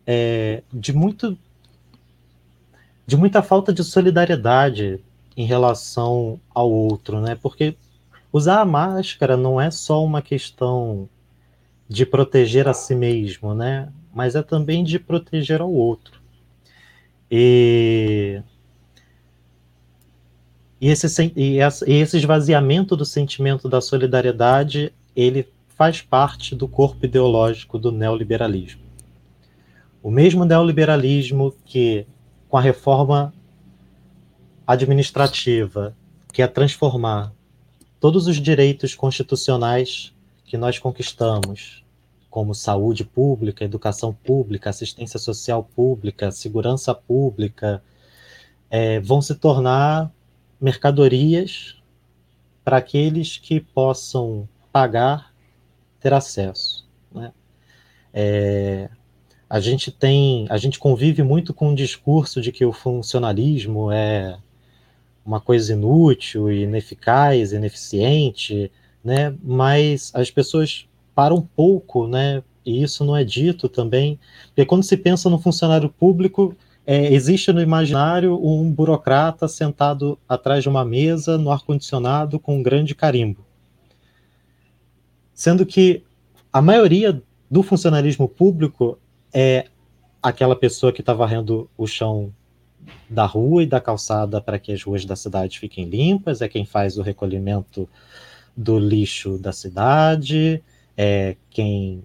[0.07, 1.37] é, de muito
[3.07, 5.01] de muita falta de solidariedade
[5.37, 7.35] em relação ao outro, né?
[7.35, 7.77] Porque
[8.33, 11.09] usar a máscara não é só uma questão
[11.89, 13.93] de proteger a si mesmo, né?
[14.15, 16.21] Mas é também de proteger ao outro.
[17.31, 18.43] E,
[20.83, 21.59] e, esse, e
[21.93, 28.83] esse esvaziamento do sentimento da solidariedade, ele faz parte do corpo ideológico do neoliberalismo.
[30.03, 32.05] O mesmo neoliberalismo que,
[32.49, 33.33] com a reforma
[34.67, 35.95] administrativa,
[36.33, 37.33] que é transformar
[38.01, 40.13] todos os direitos constitucionais
[40.45, 41.85] que nós conquistamos
[42.29, 47.81] como saúde pública, educação pública, assistência social pública, segurança pública,
[48.69, 50.11] é, vão se tornar
[50.63, 51.83] mercadorias
[52.65, 55.35] para aqueles que possam pagar
[56.01, 56.89] ter acesso.
[57.13, 57.33] Né?
[58.15, 58.89] É,
[59.51, 64.39] a gente tem, a gente convive muito com o discurso de que o funcionalismo é
[65.25, 68.73] uma coisa inútil, ineficaz, ineficiente,
[69.05, 69.35] né?
[69.43, 72.43] Mas as pessoas para um pouco, né?
[72.65, 76.57] E isso não é dito também, porque quando se pensa no funcionário público,
[76.87, 82.63] é, existe no imaginário um burocrata sentado atrás de uma mesa no ar-condicionado com um
[82.63, 83.45] grande carimbo.
[85.33, 86.03] Sendo que
[86.53, 88.99] a maioria do funcionalismo público
[89.33, 89.67] é
[90.23, 92.33] aquela pessoa que está varrendo o chão
[93.09, 96.65] da rua e da calçada para que as ruas da cidade fiquem limpas, é quem
[96.65, 97.89] faz o recolhimento
[98.57, 100.63] do lixo da cidade,
[100.97, 102.05] é quem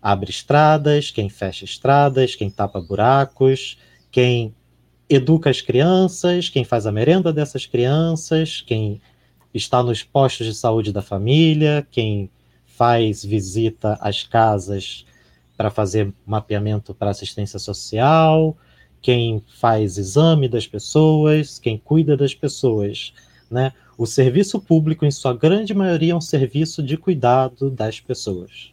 [0.00, 3.78] abre estradas, quem fecha estradas, quem tapa buracos,
[4.12, 4.54] quem
[5.08, 9.00] educa as crianças, quem faz a merenda dessas crianças, quem
[9.52, 12.30] está nos postos de saúde da família, quem
[12.64, 15.04] faz visita às casas
[15.56, 18.56] para fazer mapeamento para assistência social,
[19.00, 23.12] quem faz exame das pessoas, quem cuida das pessoas,
[23.50, 23.72] né?
[23.98, 28.71] O serviço público, em sua grande maioria, é um serviço de cuidado das pessoas.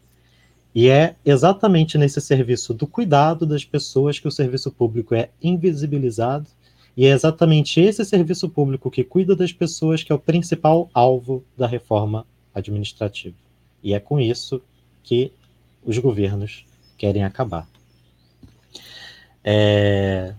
[0.80, 6.48] E é exatamente nesse serviço do cuidado das pessoas que o serviço público é invisibilizado,
[6.96, 11.44] e é exatamente esse serviço público que cuida das pessoas que é o principal alvo
[11.58, 12.26] da reforma
[12.56, 13.36] administrativa.
[13.84, 14.62] E é com isso
[15.04, 15.34] que
[15.84, 16.66] os governos
[16.98, 17.68] querem acabar.
[19.44, 20.34] É,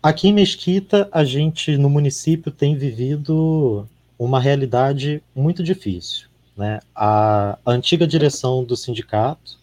[0.00, 3.84] Aqui em Mesquita, a gente no município tem vivido
[4.16, 6.29] uma realidade muito difícil.
[6.60, 6.78] Né?
[6.94, 9.58] A, antiga direção do sindicato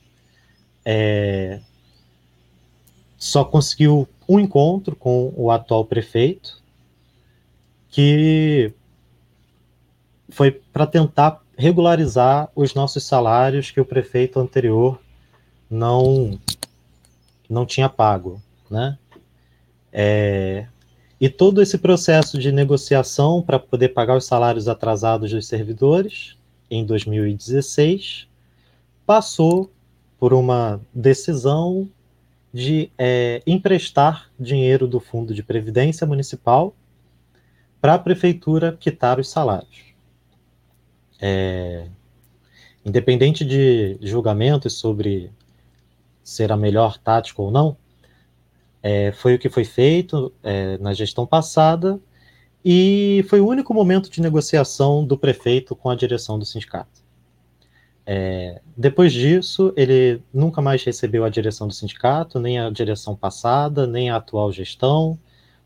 [0.84, 1.60] é,
[3.16, 6.60] só conseguiu um encontro com o atual prefeito,
[7.88, 8.74] que
[10.30, 15.00] foi para tentar regularizar os nossos salários que o prefeito anterior
[15.70, 16.40] não
[17.48, 18.42] não tinha pago,
[18.72, 18.98] né?
[19.94, 20.66] É,
[21.22, 26.37] e todo esse processo de negociação para poder pagar os salários atrasados dos servidores,
[26.70, 28.28] em 2016,
[29.06, 29.72] passou
[30.20, 31.90] por uma decisão
[32.54, 36.76] de é, emprestar dinheiro do Fundo de Previdência Municipal
[37.80, 39.94] para a Prefeitura quitar os salários.
[41.22, 41.88] É,
[42.86, 45.32] independente de julgamentos sobre
[46.24, 47.78] ser a melhor tática ou não,
[48.82, 52.00] é, foi o que foi feito é, na gestão passada
[52.70, 57.02] e foi o único momento de negociação do prefeito com a direção do sindicato.
[58.06, 63.88] É, depois disso, ele nunca mais recebeu a direção do sindicato, nem a direção passada,
[63.88, 65.18] nem a atual gestão.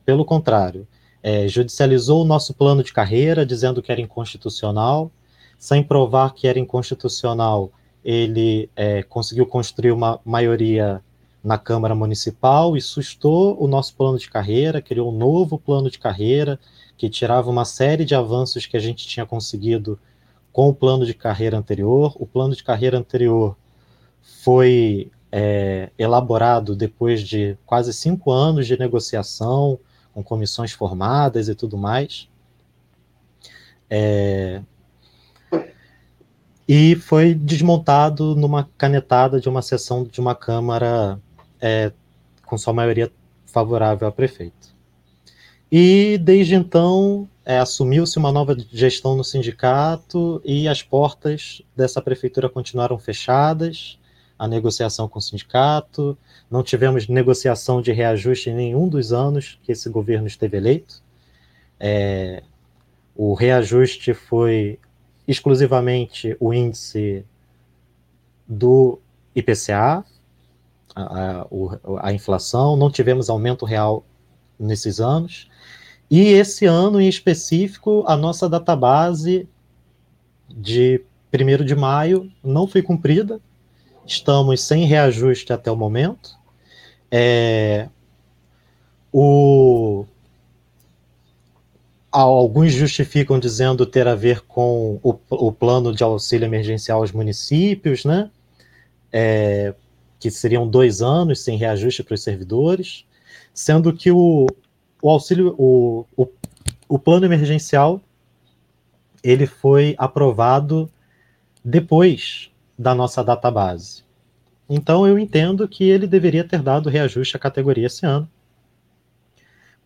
[0.05, 0.87] Pelo contrário,
[1.23, 5.11] é, judicializou o nosso plano de carreira, dizendo que era inconstitucional.
[5.57, 7.71] Sem provar que era inconstitucional,
[8.05, 11.01] ele é, conseguiu construir uma maioria
[11.43, 15.97] na Câmara Municipal e sustou o nosso plano de carreira, criou um novo plano de
[15.97, 16.59] carreira
[17.01, 19.99] que tirava uma série de avanços que a gente tinha conseguido
[20.53, 22.15] com o plano de carreira anterior.
[22.19, 23.57] O plano de carreira anterior
[24.21, 29.79] foi é, elaborado depois de quase cinco anos de negociação,
[30.13, 32.29] com comissões formadas e tudo mais.
[33.89, 34.61] É,
[36.67, 41.19] e foi desmontado numa canetada de uma sessão de uma Câmara
[41.59, 41.91] é,
[42.45, 43.11] com sua maioria
[43.47, 44.60] favorável ao prefeito.
[45.71, 52.49] E desde então é, assumiu-se uma nova gestão no sindicato e as portas dessa prefeitura
[52.49, 53.97] continuaram fechadas,
[54.37, 56.17] a negociação com o sindicato,
[56.49, 61.01] não tivemos negociação de reajuste em nenhum dos anos que esse governo esteve eleito.
[61.79, 62.43] É,
[63.15, 64.79] o reajuste foi
[65.27, 67.23] exclusivamente o índice
[68.47, 68.99] do
[69.35, 70.03] IPCA,
[70.93, 71.47] a, a,
[72.01, 74.03] a inflação, não tivemos aumento real
[74.59, 75.50] nesses anos.
[76.11, 79.47] E esse ano em específico, a nossa database
[80.49, 81.01] de
[81.33, 83.39] 1 de maio não foi cumprida,
[84.05, 86.37] estamos sem reajuste até o momento.
[87.09, 87.87] É,
[89.09, 90.05] o,
[92.11, 98.03] alguns justificam dizendo ter a ver com o, o plano de auxílio emergencial aos municípios,
[98.03, 98.29] né?
[99.13, 99.73] É,
[100.19, 103.05] que seriam dois anos sem reajuste para os servidores,
[103.53, 104.45] sendo que o,
[105.01, 106.27] o auxílio, o, o,
[106.87, 108.01] o plano emergencial,
[109.23, 110.89] ele foi aprovado
[111.63, 114.03] depois da nossa database.
[114.69, 118.27] Então eu entendo que ele deveria ter dado reajuste à categoria esse ano.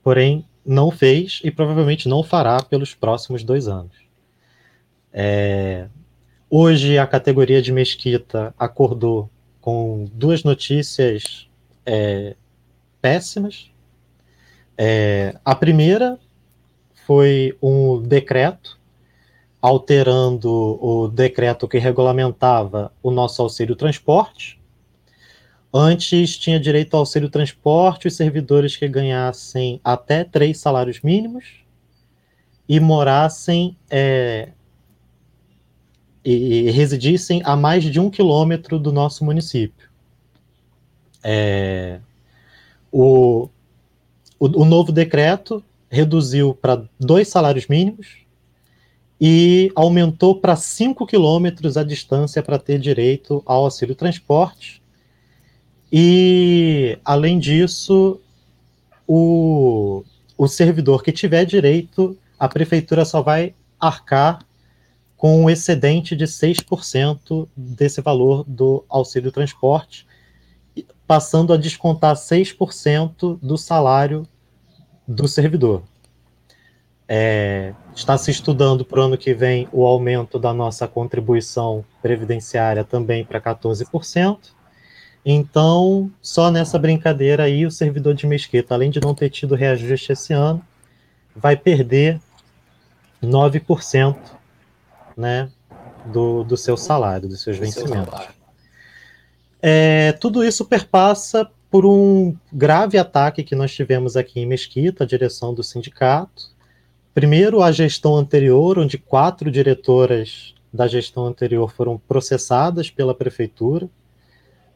[0.04, 3.96] Porém, não fez e provavelmente não fará pelos próximos dois anos.
[5.12, 5.88] É,
[6.50, 9.30] hoje a categoria de Mesquita acordou
[9.62, 11.48] com duas notícias
[11.86, 12.36] é,
[13.02, 13.72] péssimas.
[14.78, 16.20] É, a primeira
[17.06, 18.80] foi um decreto
[19.62, 24.60] alterando o decreto que regulamentava o nosso auxílio transporte.
[25.74, 31.66] Antes tinha direito ao auxílio transporte os servidores que ganhassem até três salários mínimos
[32.70, 34.50] e morassem é,
[36.24, 39.90] e, residissem a mais de um quilômetro do nosso município.
[41.24, 42.00] É,
[42.92, 43.50] o,
[44.40, 48.26] o, o novo decreto reduziu para dois salários mínimos
[49.20, 54.82] e aumentou para 5 quilômetros a distância para ter direito ao auxílio transporte.
[55.92, 58.20] E, além disso,
[59.08, 60.04] o,
[60.38, 64.46] o servidor que tiver direito, a prefeitura só vai arcar
[65.16, 70.06] com um excedente de 6% desse valor do auxílio transporte,
[71.08, 74.28] passando a descontar 6% do salário
[75.08, 75.84] do servidor.
[77.08, 82.84] É, está se estudando para o ano que vem o aumento da nossa contribuição previdenciária
[82.84, 84.38] também para 14%.
[85.24, 90.12] Então, só nessa brincadeira aí, o servidor de Mesquita, além de não ter tido reajuste
[90.12, 90.64] esse ano,
[91.36, 92.20] vai perder
[93.24, 94.16] 9%
[95.18, 95.50] né,
[96.06, 98.20] do, do seu salário, dos seus do vencimentos.
[98.20, 98.45] Seu
[99.68, 105.08] é, tudo isso perpassa por um grave ataque que nós tivemos aqui em Mesquita, a
[105.08, 106.52] direção do sindicato.
[107.16, 113.90] Primeiro, a gestão anterior, onde quatro diretoras da gestão anterior foram processadas pela prefeitura,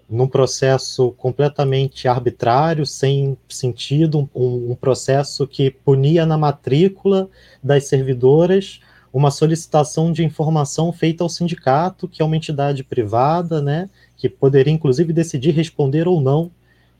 [0.09, 7.29] num processo completamente arbitrário, sem sentido, um, um processo que punia na matrícula
[7.61, 8.79] das servidoras
[9.11, 13.89] uma solicitação de informação feita ao sindicato, que é uma entidade privada, né,
[14.19, 16.51] que poderia inclusive decidir responder ou não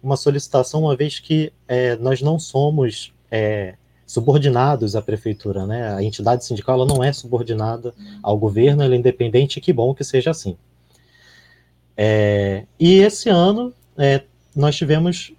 [0.01, 3.75] uma solicitação, uma vez que é, nós não somos é,
[4.07, 5.93] subordinados à prefeitura, né?
[5.93, 7.93] A entidade sindical ela não é subordinada
[8.23, 10.57] ao governo, ela é independente, e que bom que seja assim.
[11.97, 14.23] É, e esse ano é,
[14.55, 15.33] nós tivemos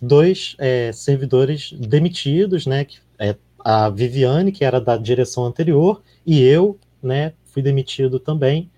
[0.00, 2.86] dois é, servidores demitidos, né?
[2.86, 7.34] Que, é, a Viviane, que era da direção anterior, e eu, né?
[7.52, 8.70] fui demitido também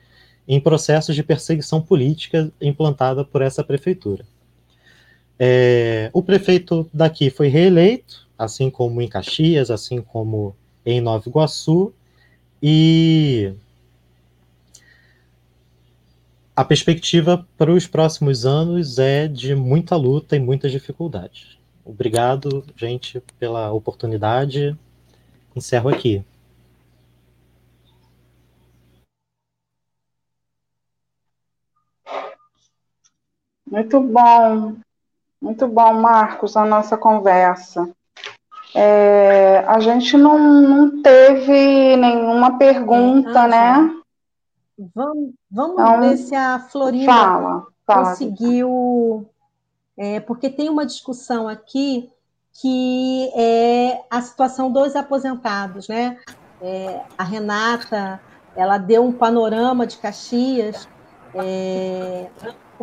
[0.47, 4.25] em processos de perseguição política implantada por essa prefeitura.
[5.39, 11.93] É, o prefeito daqui foi reeleito, assim como em Caxias, assim como em Nova Iguaçu,
[12.63, 13.53] e
[16.55, 21.59] a perspectiva para os próximos anos é de muita luta e muitas dificuldades.
[21.85, 24.77] Obrigado, gente, pela oportunidade.
[25.55, 26.25] Encerro aqui.
[33.71, 34.77] Muito bom,
[35.41, 37.89] muito bom, Marcos, a nossa conversa.
[38.75, 43.95] É, a gente não, não teve nenhuma pergunta, é, né?
[44.95, 49.29] Vamos, vamos então, ver se a Florinda fala, fala, conseguiu.
[49.97, 52.11] É, porque tem uma discussão aqui
[52.61, 56.19] que é a situação dos aposentados, né?
[56.61, 58.21] É, a Renata,
[58.57, 60.89] ela deu um panorama de Caxias,
[61.35, 62.29] é,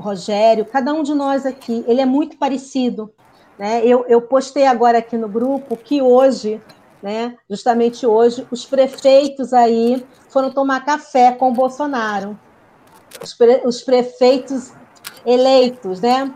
[0.02, 3.14] o Rogério, cada um de nós aqui, ele é muito parecido.
[3.58, 3.86] Né?
[3.86, 6.60] Eu, eu postei agora aqui no grupo que hoje,
[7.02, 12.38] né, justamente hoje, os prefeitos aí foram tomar café com o Bolsonaro.
[13.22, 14.74] Os, pre, os prefeitos
[15.26, 16.34] eleitos, né?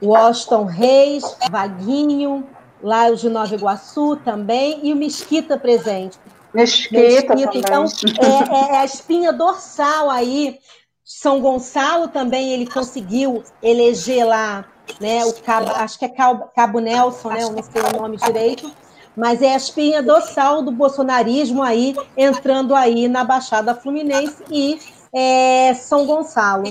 [0.00, 2.46] Washington Reis, Vaguinho,
[2.80, 6.18] lá o de Nova Iguaçu também, e o Mesquita presente.
[6.52, 7.84] Mesquita, Mesquita então,
[8.22, 10.60] é, é, a espinha dorsal aí.
[11.04, 14.64] São Gonçalo também ele conseguiu eleger lá,
[15.00, 15.24] né?
[15.24, 17.42] O cabo, acho que é Cabo, cabo Nelson, né?
[17.42, 18.72] Eu não sei o nome direito
[19.16, 24.78] mas é a espinha dorsal do bolsonarismo aí entrando aí na Baixada Fluminense e
[25.12, 26.64] é, São Gonçalo.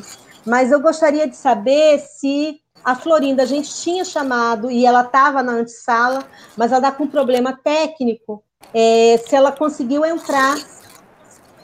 [0.45, 5.41] Mas eu gostaria de saber se a Florinda a gente tinha chamado e ela estava
[5.41, 6.25] na antessala,
[6.57, 10.57] mas ela está com um problema técnico, é, se ela conseguiu entrar,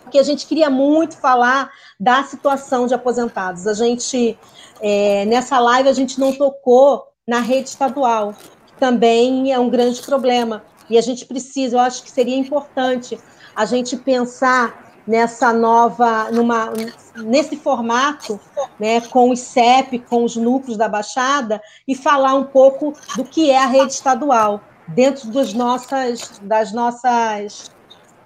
[0.10, 3.68] porque a gente queria muito falar da situação de aposentados.
[3.68, 4.38] A gente,
[4.82, 8.34] é, nessa live, a gente não tocou na rede estadual,
[8.80, 10.64] também é um grande problema.
[10.90, 13.20] E a gente precisa, eu acho que seria importante
[13.56, 16.74] a gente pensar nessa nova, numa,
[17.18, 18.40] nesse formato,
[18.80, 23.52] né, com o ICEP, com os núcleos da Baixada, e falar um pouco do que
[23.52, 27.72] é a rede estadual dentro dos nossas, das nossas,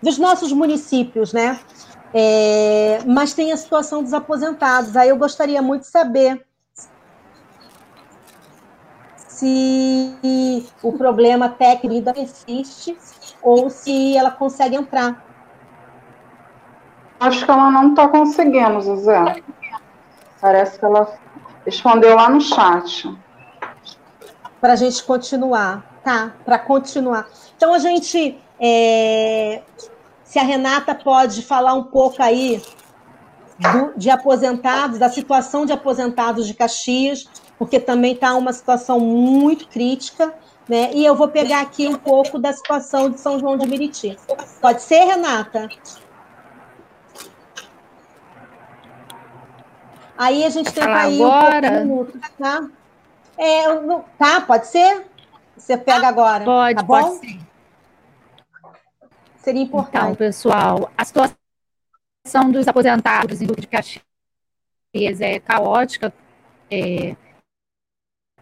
[0.01, 1.59] dos nossos municípios, né?
[2.13, 4.95] É, mas tem a situação dos aposentados.
[4.95, 6.45] Aí eu gostaria muito de saber
[9.15, 12.97] se o problema técnico ainda persiste
[13.41, 15.25] ou se ela consegue entrar.
[17.19, 19.41] Acho que ela não está conseguindo, Zezé.
[20.39, 21.17] Parece que ela
[21.65, 23.09] respondeu lá no chat.
[24.59, 26.33] Para a gente continuar, tá?
[26.45, 27.27] Para continuar.
[27.55, 29.61] Então a gente, é...
[30.33, 32.59] se a Renata pode falar um pouco aí
[33.59, 39.67] do, de aposentados, da situação de aposentados de Caxias, porque também está uma situação muito
[39.67, 40.33] crítica,
[40.67, 40.89] né?
[40.91, 44.17] E eu vou pegar aqui um pouco da situação de São João de Meriti.
[44.59, 45.69] Pode ser, Renata?
[50.17, 51.67] Aí a gente tem aí agora.
[51.73, 52.67] um minutos, tá?
[53.37, 53.65] É,
[54.17, 55.05] tá, pode ser?
[55.55, 56.43] Você pega agora.
[56.43, 57.03] Pode, tá bom?
[57.03, 57.52] pode ser.
[59.43, 59.97] Seria importante.
[59.97, 61.35] Então, pessoal, a situação
[62.49, 64.01] dos aposentados em Duque de Caxias
[65.19, 66.13] é caótica.
[66.71, 67.15] É,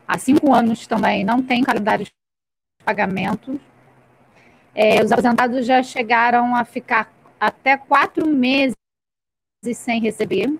[0.07, 2.11] há cinco anos também não tem calendário de
[2.85, 3.59] pagamento.
[4.75, 8.75] É, os aposentados já chegaram a ficar até quatro meses
[9.73, 10.53] sem receber.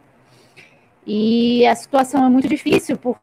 [1.06, 3.22] E a situação é muito difícil, porque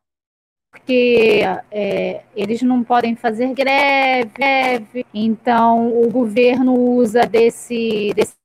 [1.71, 8.37] é, eles não podem fazer greve, então o governo usa desse, desse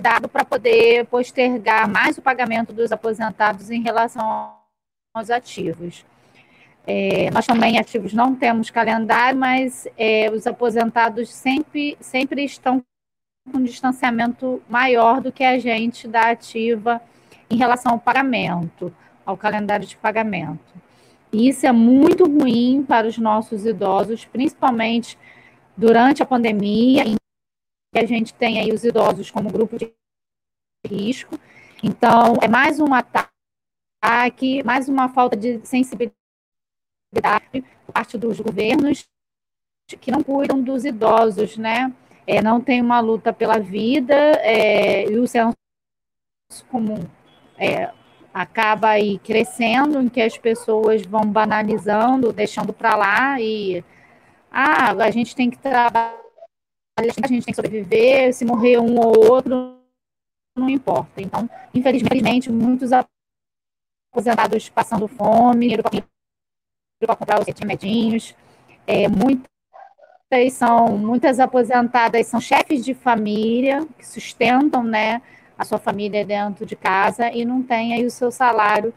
[0.00, 4.54] dado para poder postergar mais o pagamento dos aposentados em relação
[5.14, 6.04] aos ativos.
[6.86, 12.82] É, nós também ativos não temos calendário, mas é, os aposentados sempre, sempre estão
[13.50, 17.00] com um distanciamento maior do que a gente da ativa
[17.48, 18.94] em relação ao pagamento,
[19.26, 20.60] ao calendário de pagamento.
[21.32, 25.16] Isso é muito ruim para os nossos idosos, principalmente
[25.76, 27.16] durante a pandemia, em
[27.92, 29.92] que a gente tem aí os idosos como grupo de
[30.86, 31.38] risco.
[31.82, 36.14] Então, é mais um ataque, mais uma falta de sensibilidade
[37.86, 39.06] por parte dos governos
[40.00, 41.92] que não cuidam dos idosos, né?
[42.26, 45.56] É, não tem uma luta pela vida é, e o senso
[46.70, 47.04] comum
[47.58, 47.92] é,
[48.32, 53.84] acaba aí crescendo, em que as pessoas vão banalizando, deixando para lá e
[54.50, 56.16] ah, a gente tem que trabalhar,
[56.96, 59.78] a gente tem que sobreviver, se morrer um ou outro,
[60.56, 61.20] não importa.
[61.20, 62.90] Então, infelizmente, muitos
[64.12, 68.34] aposentados passando fome, dinheiro para comprar os remedinhos,
[68.86, 69.48] é, muitas
[70.52, 75.22] são, muitas aposentadas são chefes de família, que sustentam, né,
[75.60, 78.94] a sua família dentro de casa e não tem aí o seu salário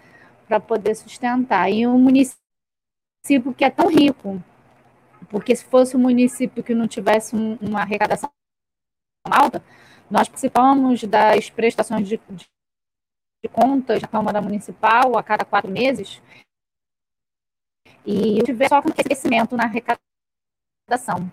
[0.47, 1.69] para poder sustentar.
[1.69, 4.41] E um município que é tão rico,
[5.29, 8.31] porque se fosse um município que não tivesse um, uma arrecadação
[9.29, 9.61] alta,
[10.09, 12.45] nós participamos das prestações de, de,
[13.43, 16.21] de, contas na Câmara Municipal a cada quatro meses
[18.05, 21.29] e tiver só com crescimento na arrecadação.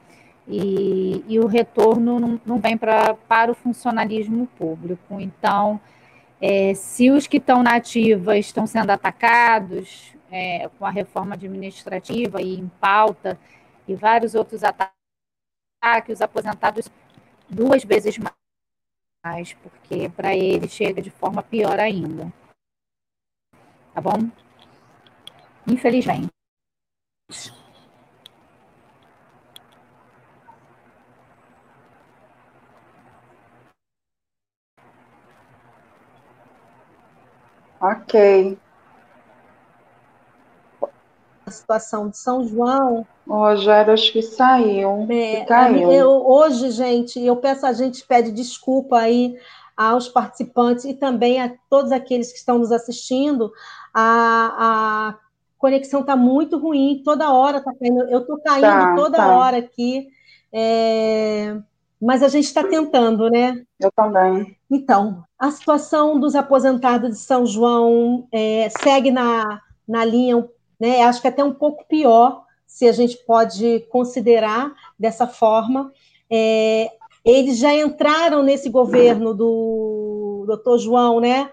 [0.48, 5.20] E, e o retorno não, não vem pra, para o funcionalismo público.
[5.20, 5.80] Então,
[6.40, 12.40] é, se os que estão na ativa estão sendo atacados é, com a reforma administrativa
[12.40, 13.38] e em pauta,
[13.86, 14.94] e vários outros ataques,
[16.08, 16.88] os aposentados
[17.48, 22.32] duas vezes mais, porque para ele chega de forma pior ainda.
[23.92, 24.30] Tá bom?
[25.66, 26.30] Infelizmente.
[37.80, 38.58] Ok.
[41.46, 43.06] A situação de São João.
[43.26, 45.06] O Rogério acho que saiu.
[45.10, 45.90] É, caiu.
[45.90, 49.36] Eu, hoje, gente, eu peço a gente pede desculpa aí
[49.76, 53.50] aos participantes e também a todos aqueles que estão nos assistindo.
[53.94, 55.18] A, a
[55.58, 58.02] conexão está muito ruim, toda hora está caindo.
[58.10, 59.36] Eu estou caindo tá, toda tá.
[59.36, 60.08] hora aqui.
[60.52, 61.56] É,
[62.00, 63.62] mas a gente está tentando, né?
[63.78, 64.56] Eu também.
[64.70, 70.48] Então, a situação dos aposentados de São João é, segue na, na linha,
[70.78, 71.02] né?
[71.02, 75.92] Acho que até um pouco pior, se a gente pode considerar dessa forma.
[76.30, 76.90] É,
[77.24, 81.50] eles já entraram nesse governo do doutor João, né?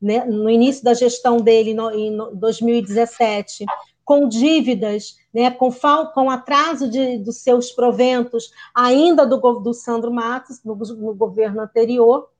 [0.00, 0.24] né?
[0.24, 3.66] No início da gestão dele, no, em 2017,
[4.08, 5.70] com dívidas, né, com,
[6.14, 12.30] com atraso de, dos seus proventos, ainda do, do Sandro Matos, no, no governo anterior,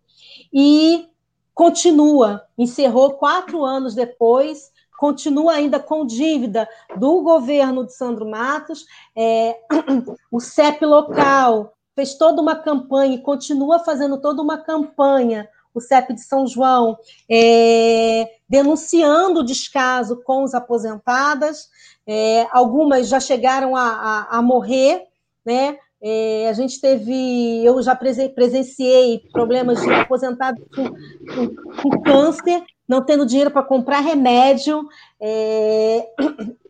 [0.50, 1.06] e
[1.52, 6.66] continua, encerrou quatro anos depois, continua ainda com dívida
[6.96, 9.60] do governo de Sandro Matos, é,
[10.32, 16.14] o CEP local fez toda uma campanha e continua fazendo toda uma campanha o CEP
[16.14, 16.96] de São João,
[17.30, 21.68] é, denunciando o descaso com os aposentadas,
[22.06, 25.04] é, algumas já chegaram a, a, a morrer,
[25.44, 25.78] né?
[26.00, 33.04] É, a gente teve, eu já presenciei problemas de aposentados com, com, com câncer, não
[33.04, 34.88] tendo dinheiro para comprar remédio,
[35.20, 36.08] é,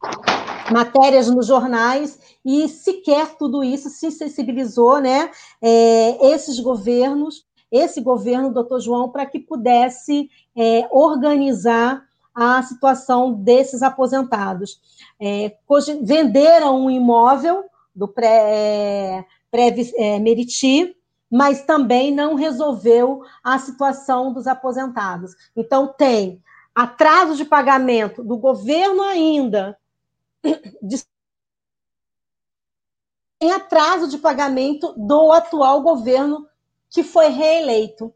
[0.73, 5.31] matérias nos jornais, e sequer tudo isso se sensibilizou, né?
[5.61, 13.83] É, esses governos esse governo, doutor João, para que pudesse é, organizar a situação desses
[13.83, 14.81] aposentados.
[15.21, 15.57] É,
[16.03, 17.65] venderam um imóvel
[17.95, 19.27] do pré-Meriti,
[20.85, 20.95] pré, é,
[21.31, 25.35] mas também não resolveu a situação dos aposentados.
[25.57, 26.43] Então, tem
[26.75, 29.77] atraso de pagamento do governo ainda,
[30.81, 31.03] de
[33.39, 36.48] tem atraso de pagamento do atual governo
[36.91, 38.13] que foi reeleito.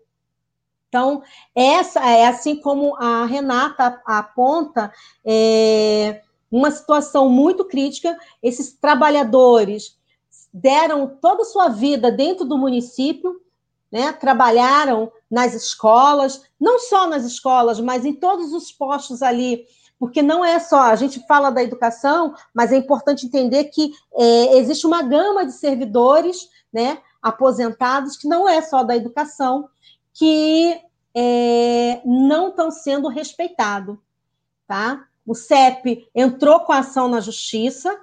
[0.89, 1.23] Então,
[1.55, 4.93] essa é assim como a Renata aponta,
[5.25, 8.15] é uma situação muito crítica.
[8.43, 9.97] Esses trabalhadores
[10.53, 13.41] deram toda a sua vida dentro do município,
[13.91, 14.13] né?
[14.13, 19.65] trabalharam nas escolas, não só nas escolas, mas em todos os postos ali,
[19.99, 24.59] porque não é só, a gente fala da educação, mas é importante entender que é,
[24.59, 26.99] existe uma gama de servidores, né?
[27.23, 29.69] Aposentados, que não é só da educação,
[30.13, 30.81] que
[31.15, 33.97] é, não estão sendo respeitados.
[34.67, 35.07] Tá?
[35.27, 37.97] O CEP entrou com a ação na justiça,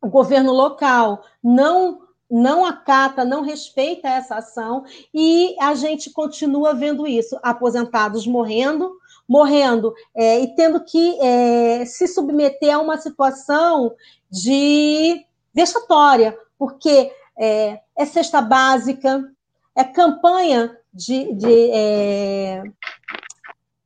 [0.00, 2.00] o governo local não
[2.34, 8.90] não acata, não respeita essa ação e a gente continua vendo isso, aposentados morrendo,
[9.28, 13.94] morrendo é, e tendo que é, se submeter a uma situação
[14.30, 19.30] de vexatória, porque é, é cesta básica,
[19.74, 22.62] é campanha de, de, é,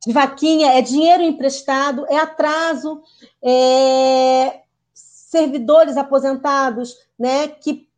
[0.07, 3.03] de vaquinha, é dinheiro emprestado, é atraso,
[3.43, 7.89] é servidores aposentados né, que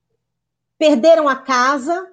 [0.79, 2.07] perderam a casa.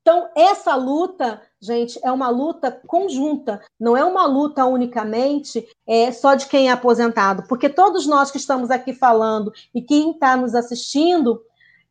[0.00, 6.34] Então, essa luta, gente, é uma luta conjunta, não é uma luta unicamente é, só
[6.34, 10.54] de quem é aposentado, porque todos nós que estamos aqui falando e quem está nos
[10.54, 11.42] assistindo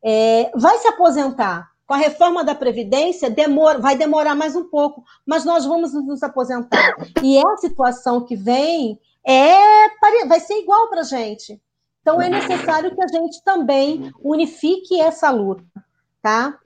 [0.08, 1.68] é, vai se aposentar.
[1.84, 6.22] com a reforma da Previdência, demora, vai demorar mais um pouco, mas nós vamos nos
[6.22, 6.96] aposentar.
[7.22, 9.56] E a situação que vem é
[10.26, 11.60] vai ser igual para a gente.
[12.00, 15.64] Então, é necessário que a gente também unifique essa luta.
[16.22, 16.58] Tá?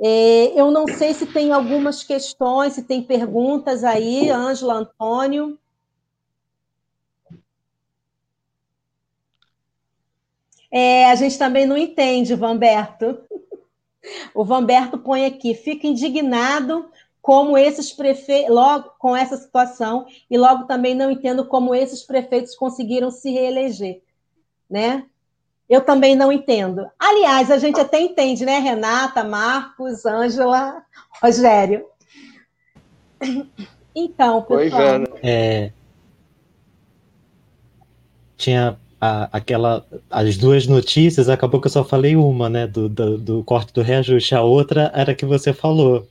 [0.00, 5.58] É, eu não sei se tem algumas questões, se tem perguntas aí, Ângela, Antônio.
[10.72, 13.18] É, a gente também não entende, Vamberto.
[14.34, 20.64] O Vamberto põe aqui, fica indignado como esses prefeitos, logo com essa situação, e logo
[20.64, 24.02] também não entendo como esses prefeitos conseguiram se reeleger,
[24.68, 25.06] né?
[25.68, 26.90] Eu também não entendo.
[26.98, 30.84] Aliás, a gente até entende, né, Renata, Marcos, Ângela,
[31.22, 31.86] Rogério.
[33.94, 34.46] Então, pessoal.
[34.46, 35.06] Pois é, né?
[35.22, 35.72] é,
[38.36, 43.18] tinha a, aquela, as duas notícias, acabou que eu só falei uma, né, do, do,
[43.18, 44.32] do, corte do reajuste.
[44.32, 46.06] A outra era que você falou.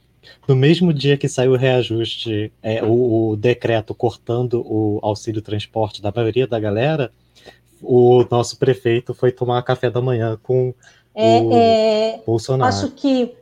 [0.45, 6.01] No mesmo dia que saiu o reajuste, é, o, o decreto cortando o auxílio transporte
[6.01, 7.09] da maioria da galera,
[7.81, 10.73] o nosso prefeito foi tomar café da manhã com
[11.15, 12.75] é, o é, Bolsonaro.
[12.75, 13.33] Acho que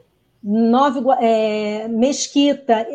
[0.44, 2.86] Nove, é, Mesquita,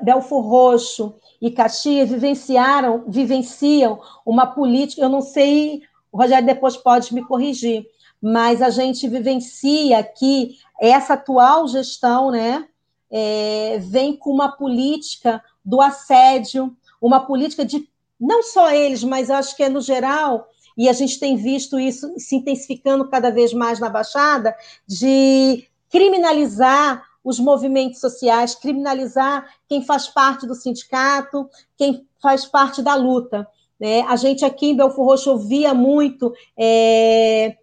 [0.00, 5.82] Belfor Roxo e Caxias vivenciaram, vivenciam uma política, eu não sei
[6.16, 7.86] o Rogério depois pode me corrigir,
[8.22, 12.66] mas a gente vivencia que essa atual gestão, né,
[13.10, 17.86] é, vem com uma política do assédio, uma política de
[18.18, 22.10] não só eles, mas acho que é no geral, e a gente tem visto isso
[22.16, 24.56] se intensificando cada vez mais na Baixada,
[24.88, 31.46] de criminalizar os movimentos sociais, criminalizar quem faz parte do sindicato,
[31.76, 33.46] quem faz parte da luta.
[33.78, 34.02] Né?
[34.02, 37.56] A gente aqui em Belfor Roxo ouvia muito é,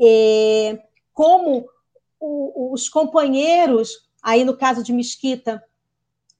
[0.00, 1.68] é, como
[2.18, 5.62] o, os companheiros, aí no caso de Mesquita,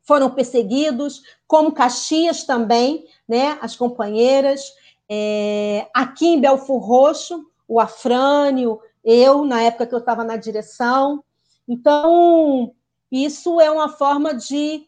[0.02, 3.58] foram perseguidos, como Caxias também, né?
[3.60, 4.60] as companheiras.
[5.08, 11.22] É, aqui em Belfor Roxo, o Afrânio, eu, na época que eu estava na direção.
[11.68, 12.74] Então,
[13.10, 14.86] isso é uma forma de,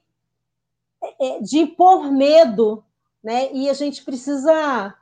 [1.20, 2.84] é, de impor medo
[3.22, 3.52] né?
[3.52, 4.94] E a gente precisa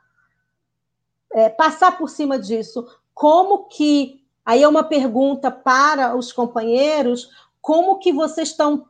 [1.31, 2.87] é, passar por cima disso.
[3.13, 7.29] Como que aí é uma pergunta para os companheiros,
[7.61, 8.87] como que vocês estão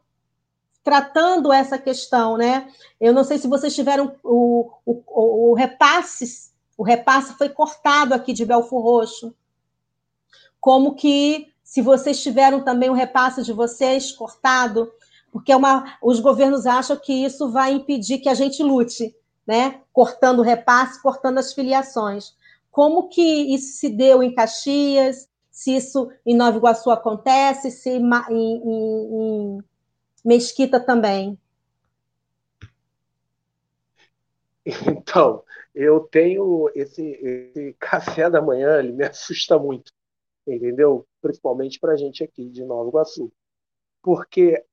[0.84, 2.72] tratando essa questão, né?
[3.00, 8.34] Eu não sei se vocês tiveram o, o, o repasse, o repasse foi cortado aqui
[8.34, 9.36] de Belfor Roxo.
[10.60, 14.92] Como que se vocês tiveram também o repasse de vocês cortado,
[15.32, 19.16] porque é uma, os governos acham que isso vai impedir que a gente lute
[19.46, 19.82] né?
[19.92, 22.36] cortando o repasse, cortando as filiações.
[22.70, 25.30] Como que isso se deu em Caxias?
[25.50, 27.70] Se isso em Nova Iguaçu acontece?
[27.70, 29.64] Se em, em, em
[30.24, 31.38] Mesquita também?
[34.66, 39.92] Então, eu tenho esse, esse, café da manhã, ele me assusta muito,
[40.48, 41.06] entendeu?
[41.22, 43.32] Principalmente para a gente aqui de Nova Iguaçu,
[44.02, 44.64] porque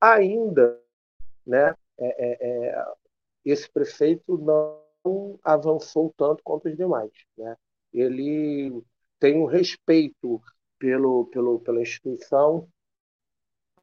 [0.00, 0.80] ainda,
[1.46, 2.94] né, é, é, é
[3.44, 7.10] esse prefeito não avançou tanto quanto os demais.
[7.36, 7.56] Né?
[7.92, 8.82] Ele
[9.18, 10.42] tem um respeito
[10.78, 12.68] pelo, pelo, pela instituição,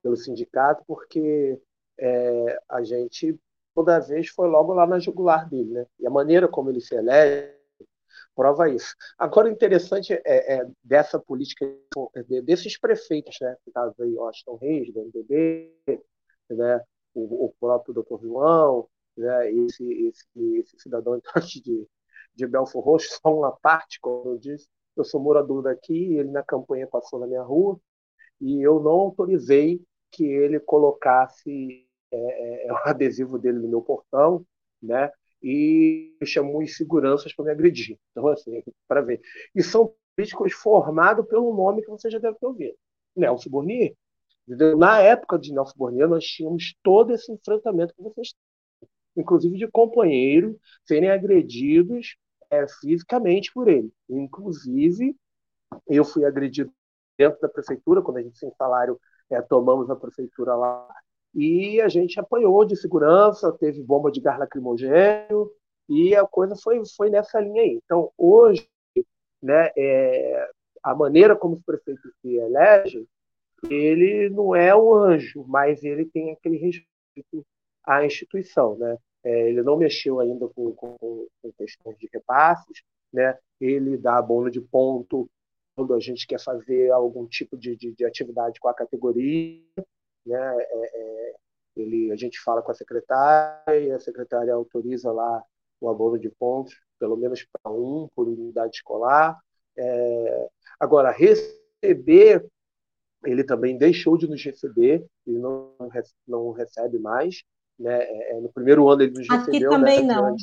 [0.02, 1.60] pelo sindicato, porque
[2.00, 3.40] é, a gente
[3.74, 5.72] toda vez foi logo lá na jugular dele.
[5.72, 5.86] Né?
[6.00, 7.62] E a maneira como ele se elege
[8.36, 8.96] prova isso.
[9.18, 11.66] Agora, o interessante é, é dessa política,
[12.44, 13.56] desses prefeitos, né?
[13.68, 15.74] estavam aí, Austin Reis, do MDB,
[16.50, 16.82] né?
[17.14, 18.88] o, o próprio doutor João,
[19.22, 21.20] né, esse, esse, esse cidadão
[21.64, 21.88] de,
[22.36, 26.44] de Belfor Roxo, só uma parte, como eu disse, eu sou morador daqui, ele na
[26.44, 27.80] campanha passou na minha rua,
[28.40, 34.46] e eu não autorizei que ele colocasse é, é, o adesivo dele no meu portão,
[34.82, 35.12] né?
[35.42, 37.98] E chamou os seguranças para me agredir.
[38.12, 39.22] Então, assim, para ver.
[39.56, 42.76] E são políticos formados pelo nome que você já deve ter ouvido.
[43.16, 43.96] Nelson Burnier.
[44.78, 48.34] Na época de Nelson Burnier, nós tínhamos todo esse enfrentamento que vocês
[49.16, 50.56] inclusive de companheiros,
[50.86, 52.16] serem agredidos
[52.50, 53.92] é, fisicamente por ele.
[54.10, 55.16] Inclusive,
[55.88, 56.72] eu fui agredido
[57.18, 59.00] dentro da prefeitura, quando a gente sem salário
[59.30, 60.88] é, tomamos a prefeitura lá,
[61.34, 65.52] e a gente apanhou de segurança, teve bomba de gás lacrimogêneo,
[65.88, 67.80] e a coisa foi, foi nessa linha aí.
[67.84, 68.68] Então, hoje,
[69.42, 70.50] né, é,
[70.84, 73.08] a maneira como os prefeitos se elegem,
[73.70, 77.46] ele não é um anjo, mas ele tem aquele respeito
[77.84, 78.78] à instituição.
[78.78, 78.98] Né?
[79.24, 83.38] É, ele não mexeu ainda com, com, com, questões de repasses, né?
[83.60, 85.30] ele dá abono de ponto
[85.90, 89.64] a gente quer fazer algum tipo de, de, de atividade com a categoria,
[90.26, 90.58] né?
[90.60, 91.34] É, é,
[91.76, 95.44] ele, a gente fala com a secretária e a secretária autoriza lá
[95.80, 99.40] o abono de pontos, pelo menos para um por unidade escolar.
[99.78, 102.46] É, agora, receber,
[103.26, 105.74] ele também deixou de nos receber, ele não,
[106.28, 107.44] não recebe mais.
[107.82, 108.04] Né?
[108.04, 109.72] É, é, no primeiro ano ele nos Aqui recebeu.
[109.72, 110.14] também né?
[110.14, 110.36] não.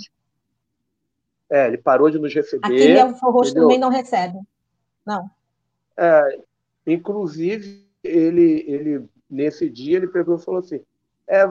[1.50, 2.66] É, ele parou de nos receber.
[2.66, 4.38] Aqui Belfor Roxo também não recebe.
[5.06, 5.30] Não.
[5.96, 6.38] É,
[6.86, 10.80] inclusive, ele, ele, nesse dia, ele pegou e falou assim:
[11.26, 11.44] é,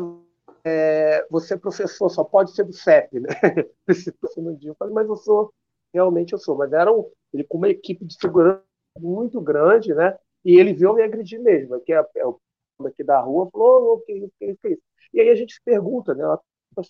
[0.63, 3.29] é, você é professor, só pode ser do CEP, né?
[4.63, 5.53] eu falei, mas eu sou,
[5.93, 6.55] realmente eu sou.
[6.55, 8.61] Mas era um, ele com uma equipe de segurança
[8.99, 10.15] muito grande, né?
[10.45, 12.39] E ele viu me agredir mesmo, que é, é o
[12.85, 14.81] aqui da rua, falou, o que isso, que isso, que isso.
[15.13, 16.23] E aí a gente se pergunta, né?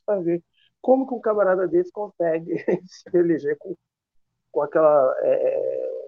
[0.05, 0.43] Para ver
[0.81, 2.55] como que um camarada desse consegue
[2.87, 3.75] se eleger com,
[4.51, 6.07] com aquela é,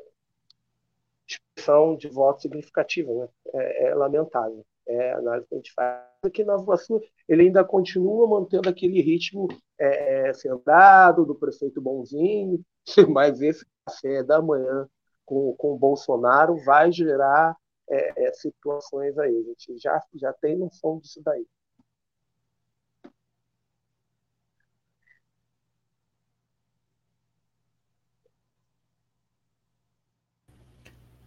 [1.27, 3.27] expressão de voto significativa, né?
[3.53, 4.65] É, é, lamentável.
[4.87, 6.09] É a análise que a gente faz.
[6.23, 9.47] Aqui na Iguaçu, ele ainda continua mantendo aquele ritmo
[9.79, 12.61] é, é sentado do prefeito bonzinho,
[13.09, 14.89] mas esse café da manhã
[15.25, 17.55] com, com o Bolsonaro vai gerar
[17.89, 19.35] é, é, situações aí.
[19.37, 21.45] A gente já, já tem noção disso daí.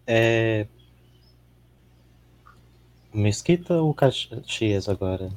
[0.06, 0.66] É...
[3.14, 5.30] Mesquita ou Caxias agora?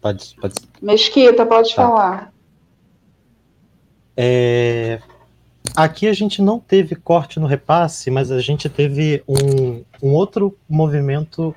[0.00, 0.54] Pode, pode...
[0.80, 1.82] Mesquita, pode tá.
[1.82, 2.34] falar.
[4.16, 5.00] É...
[5.76, 10.56] Aqui a gente não teve corte no repasse, mas a gente teve um, um outro
[10.68, 11.54] movimento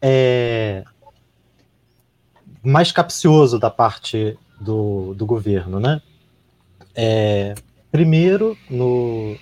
[0.00, 0.84] é...
[2.62, 6.02] mais capcioso da parte do, do governo, né?
[6.94, 7.54] É...
[7.90, 9.36] Primeiro, no,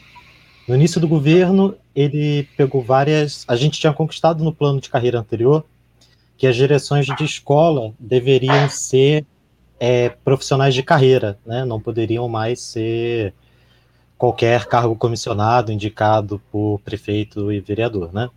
[0.66, 3.44] no início do governo, ele pegou várias.
[3.46, 5.64] A gente tinha conquistado no plano de carreira anterior
[6.38, 9.26] que as direções de escola deveriam ser
[9.78, 11.64] é, profissionais de carreira, né?
[11.64, 13.34] não poderiam mais ser
[14.18, 18.12] qualquer cargo comissionado indicado por prefeito e vereador.
[18.12, 18.28] Né?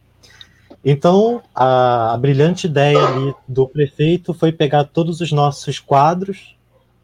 [0.86, 6.56] Então, a, a brilhante ideia ali do prefeito foi pegar todos os nossos quadros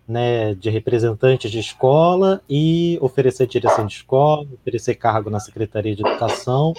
[0.08, 6.08] né, de representantes de escola e oferecer direção de escola, oferecer cargo na Secretaria de
[6.08, 6.74] Educação.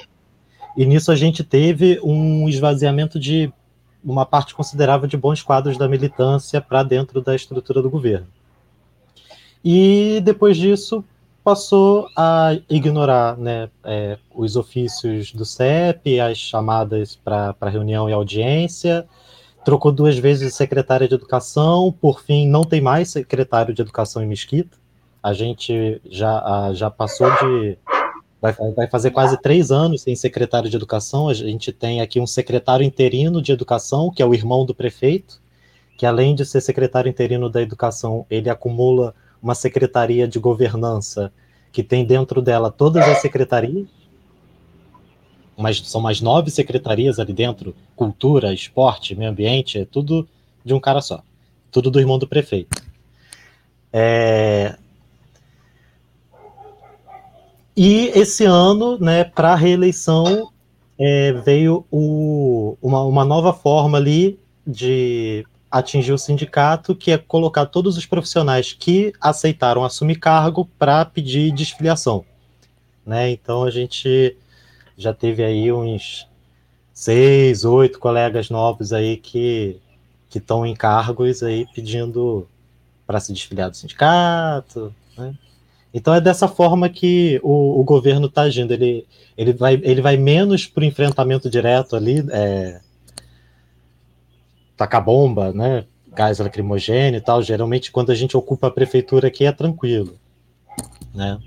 [0.76, 3.53] E nisso a gente teve um esvaziamento de
[4.03, 8.28] uma parte considerável de bons quadros da militância para dentro da estrutura do governo.
[9.64, 11.05] E depois disso
[11.49, 19.09] passou a ignorar né, é, os ofícios do CEP, as chamadas para reunião e audiência,
[19.64, 24.27] trocou duas vezes secretária de educação, por fim não tem mais secretário de educação em
[24.27, 24.77] Mesquita.
[25.22, 27.78] A gente já, já passou de.
[28.43, 31.31] Vai, vai fazer quase três anos sem secretário de educação.
[31.31, 35.40] A gente tem aqui um secretário interino de educação, que é o irmão do prefeito,
[35.97, 41.32] que além de ser secretário interino da educação, ele acumula uma secretaria de governança
[41.73, 43.86] que tem dentro dela todas as secretarias
[45.85, 50.28] são mais nove secretarias ali dentro, cultura, esporte, meio ambiente, é tudo
[50.65, 51.23] de um cara só.
[51.70, 52.82] Tudo do irmão do prefeito.
[53.93, 54.77] É...
[57.77, 60.51] E esse ano, né, para a reeleição,
[60.99, 67.66] é, veio o, uma, uma nova forma ali de atingir o sindicato, que é colocar
[67.66, 72.24] todos os profissionais que aceitaram assumir cargo para pedir desfiliação.
[73.05, 73.31] Né?
[73.31, 74.36] Então a gente
[74.97, 76.27] já teve aí uns
[76.93, 79.81] seis, oito colegas novos aí que
[80.28, 82.47] que estão em cargos aí pedindo
[83.07, 85.35] para se desfiliar do sindicato, né?
[85.93, 88.73] Então é dessa forma que o, o governo está agindo.
[88.73, 92.81] Ele, ele, vai, ele vai menos para o enfrentamento direto ali, é,
[94.78, 95.84] tacar bomba, né?
[96.14, 97.42] Gás lacrimogêneo e tal.
[97.42, 100.18] Geralmente, quando a gente ocupa a prefeitura aqui, é tranquilo,
[101.14, 101.38] né?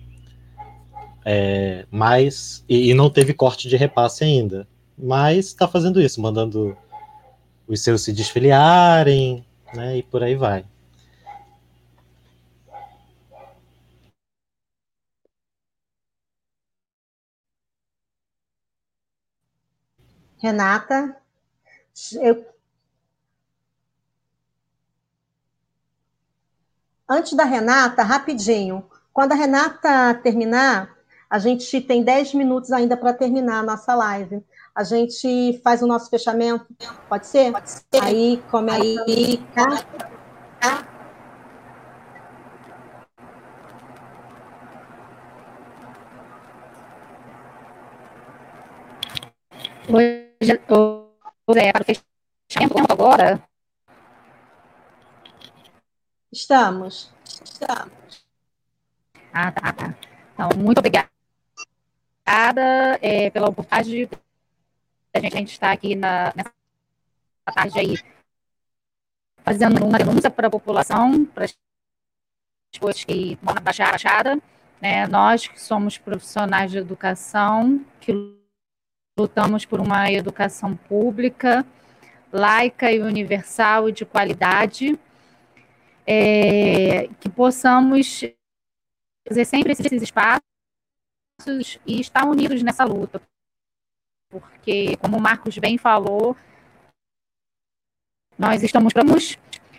[1.25, 4.67] É, mas e, e, não teve corte de repasse ainda.
[4.97, 6.77] Mas está fazendo isso, mandando
[7.67, 9.97] os seus se desfiliarem, né?
[9.97, 10.65] E por aí vai.
[20.41, 21.15] Renata,
[22.19, 22.50] eu...
[27.11, 28.85] antes da Renata, rapidinho.
[29.13, 30.95] Quando a Renata terminar,
[31.29, 34.41] a gente tem 10 minutos ainda para terminar a nossa live.
[34.73, 36.65] A gente faz o nosso fechamento,
[37.09, 37.51] pode ser?
[37.51, 38.01] Pode ser.
[38.01, 39.03] Aí começa.
[39.05, 40.87] Aí, tá?
[49.89, 50.61] Hoje,
[51.47, 53.50] hoje é para fechamento agora.
[56.31, 57.11] Estamos.
[57.25, 58.25] Estamos.
[59.33, 59.95] Ah, tá, tá.
[60.33, 61.09] Então, muito obrigada
[63.01, 64.09] é, pela oportunidade de
[65.13, 66.53] a gente, a gente estar aqui na, nessa
[67.53, 67.95] tarde aí
[69.43, 71.57] fazendo uma denúncia para a população, para as
[72.71, 74.39] pessoas que vão na Baixada,
[74.79, 75.05] né?
[75.07, 78.13] Nós que somos profissionais de educação, que
[79.19, 81.65] lutamos por uma educação pública,
[82.31, 84.97] laica e universal e de qualidade,
[86.05, 88.23] é, que possamos
[89.27, 90.41] fazer sempre esses espaços
[91.85, 93.21] e estar unidos nessa luta.
[94.29, 96.35] Porque, como o Marcos bem falou,
[98.37, 99.37] nós estamos vamos,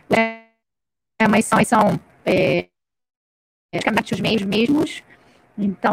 [0.09, 0.49] né,
[1.29, 2.69] mas são, são é,
[3.71, 5.03] praticamente os meios mesmos.
[5.57, 5.93] Então,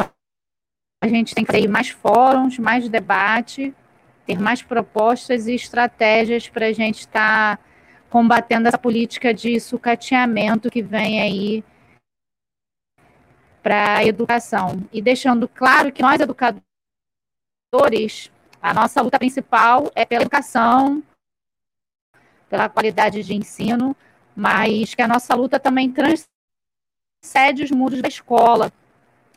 [1.01, 3.73] a gente tem que ter mais fóruns, mais debate,
[4.25, 7.63] ter mais propostas e estratégias para a gente estar tá
[8.09, 11.63] combatendo essa política de sucateamento que vem aí
[13.61, 14.83] para a educação.
[14.91, 16.61] E deixando claro que nós, educadores,
[18.61, 21.03] a nossa luta principal é pela educação,
[22.49, 23.95] pela qualidade de ensino,
[24.35, 28.71] mas que a nossa luta também transcende os muros da escola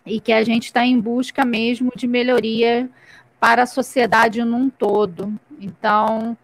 [0.05, 2.91] e que a gente está em busca mesmo de melhoria
[3.39, 5.39] para a sociedade num todo.
[5.61, 6.37] Então,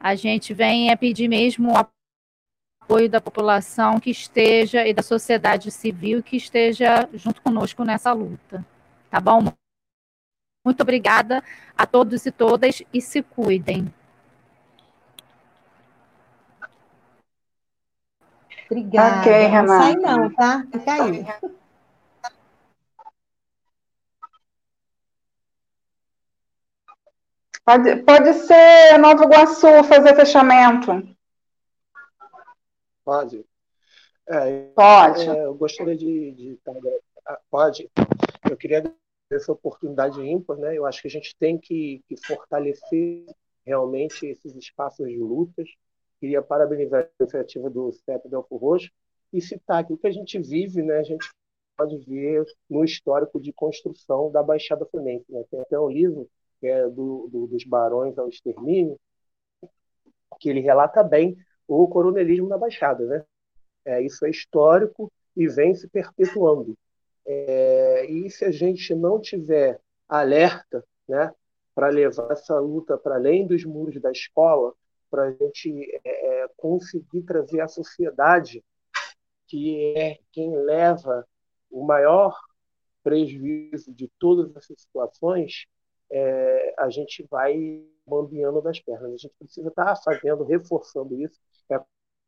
[0.00, 5.70] a gente vem a pedir mesmo o apoio da população que esteja e da sociedade
[5.70, 8.64] civil que esteja junto conosco nessa luta.
[9.10, 9.52] Tá bom?
[10.64, 11.44] Muito obrigada
[11.76, 13.92] a todos e todas e se cuidem.
[18.70, 19.20] Obrigada.
[19.20, 19.62] Ok, Renata.
[19.62, 20.66] Não sai não, tá?
[20.72, 21.50] Fica aí.
[27.64, 30.90] Pode, pode ser Nova Iguaçu fazer fechamento.
[33.04, 33.44] Pode.
[34.28, 35.28] É, pode.
[35.28, 36.58] É, eu gostaria de, de,
[37.26, 37.90] ah, Pode.
[38.48, 38.82] Eu queria
[39.30, 40.76] essa oportunidade ímpar, né?
[40.76, 43.26] Eu acho que a gente tem que, que fortalecer
[43.64, 45.68] realmente esses espaços de lutas
[46.20, 48.90] Queria parabenizar a iniciativa do CEP Delfo Roxo
[49.32, 51.26] e citar que o que a gente vive, né, a gente
[51.78, 55.24] pode ver no histórico de construção da Baixada Fluminense.
[55.32, 55.42] Né?
[55.50, 56.28] Tem até um livro
[56.60, 58.98] que é do, do, dos Barões ao Extermínio,
[60.38, 63.04] que ele relata bem o coronelismo na Baixada.
[63.06, 63.24] Né?
[63.84, 66.76] É, isso é histórico e vem se perpetuando.
[67.26, 71.32] É, e se a gente não tiver alerta né,
[71.74, 74.74] para levar essa luta para além dos muros da escola,
[75.10, 78.64] para a gente é, é, conseguir trazer a sociedade,
[79.46, 81.26] que é quem leva
[81.70, 82.38] o maior
[83.02, 85.66] prejuízo de todas essas situações,
[86.10, 89.12] é, a gente vai bambeando das pernas.
[89.12, 91.38] A gente precisa estar tá fazendo, reforçando isso.
[91.70, 91.80] É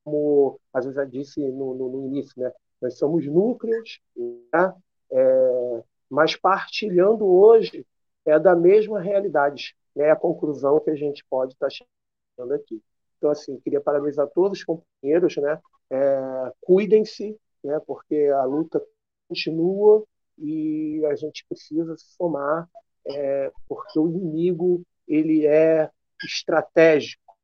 [0.04, 2.52] como às vezes já disse no, no, no início, né?
[2.80, 4.74] Nós somos núcleos, né?
[5.10, 7.86] É, mas partilhando hoje
[8.24, 9.76] é da mesma realidade.
[9.96, 10.10] É né?
[10.10, 12.82] a conclusão que a gente pode estar tá aqui.
[13.18, 15.60] Então, assim, queria parabenizar todos os companheiros, né?
[15.90, 17.80] É, Cuidem-se, né?
[17.86, 18.82] Porque a luta
[19.28, 20.04] continua
[20.38, 22.68] e a gente precisa se somar,
[23.06, 25.90] é, porque o inimigo ele é
[26.24, 27.36] estratégico,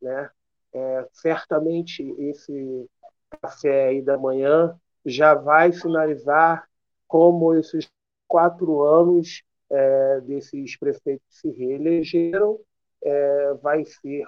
[0.00, 0.30] né?
[0.74, 2.88] É, certamente esse
[3.42, 4.74] café aí da manhã
[5.04, 6.66] já vai finalizar
[7.06, 7.90] como esses
[8.26, 12.58] quatro anos é, desses prefeitos se reelegeram
[13.02, 14.24] é, vai ser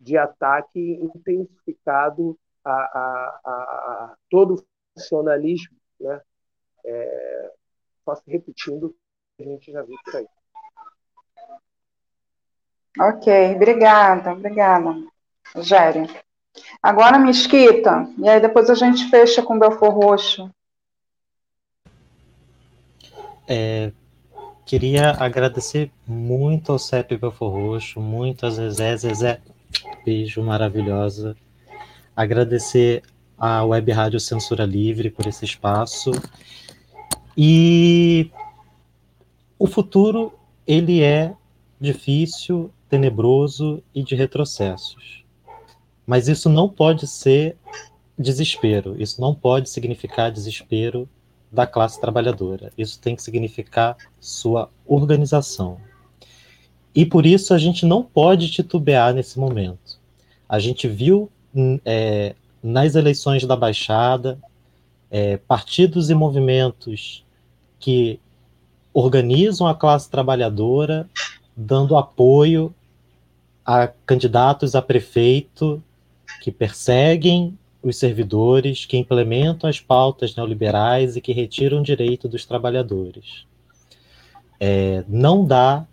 [0.00, 6.20] de ataque intensificado a, a, a, a todo o funcionalismo, né?
[6.84, 7.52] É,
[8.04, 8.96] só se repetindo que
[9.40, 10.26] a gente já viu por aí.
[12.98, 14.96] Ok, obrigada, obrigada,
[15.60, 16.08] Gério.
[16.82, 20.50] Agora, Mesquita, e aí depois a gente fecha com Belfor Roxo.
[23.46, 23.92] É,
[24.66, 28.96] queria agradecer muito ao CEP Belfor Roxo, muito a Zezé.
[28.96, 29.40] Zezé,
[30.04, 31.36] beijo maravilhosa.
[32.16, 33.04] Agradecer
[33.38, 36.10] à Web Rádio Censura Livre por esse espaço.
[37.36, 38.32] E
[39.58, 40.32] o futuro,
[40.66, 41.34] ele é
[41.80, 45.24] difícil, tenebroso e de retrocessos.
[46.06, 47.56] Mas isso não pode ser
[48.18, 51.08] desespero, isso não pode significar desespero
[51.50, 52.72] da classe trabalhadora.
[52.76, 55.78] Isso tem que significar sua organização.
[56.94, 59.98] E por isso a gente não pode titubear nesse momento.
[60.48, 64.38] A gente viu hum, é, nas eleições da Baixada
[65.10, 67.24] é, partidos e movimentos
[67.78, 68.20] que
[68.98, 71.08] organizam a classe trabalhadora
[71.56, 72.74] dando apoio
[73.64, 75.82] a candidatos a prefeito
[76.40, 82.44] que perseguem os servidores, que implementam as pautas neoliberais e que retiram o direito dos
[82.44, 83.46] trabalhadores.
[84.58, 85.86] É, não dá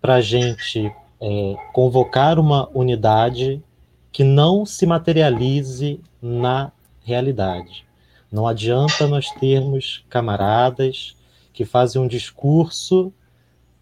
[0.00, 0.90] para a gente
[1.20, 3.62] é, convocar uma unidade
[4.10, 6.72] que não se materialize na
[7.04, 7.84] realidade.
[8.32, 11.16] Não adianta nós termos camaradas
[11.56, 13.10] que fazem um discurso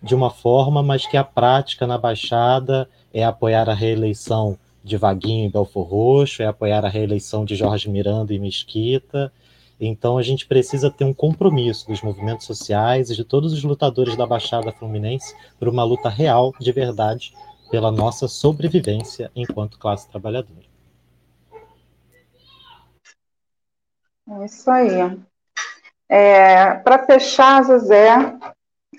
[0.01, 5.45] de uma forma, mas que a prática na Baixada é apoiar a reeleição de Vaguinho
[5.45, 9.33] em Belfor Roxo, é apoiar a reeleição de Jorge Miranda em Mesquita.
[9.81, 14.17] Então a gente precisa ter um compromisso dos movimentos sociais e de todos os lutadores
[14.17, 17.35] da Baixada Fluminense por uma luta real, de verdade,
[17.73, 20.63] pela nossa sobrevivência enquanto classe trabalhadora.
[24.29, 25.34] É isso aí.
[26.09, 28.17] É, Para fechar, Zezé,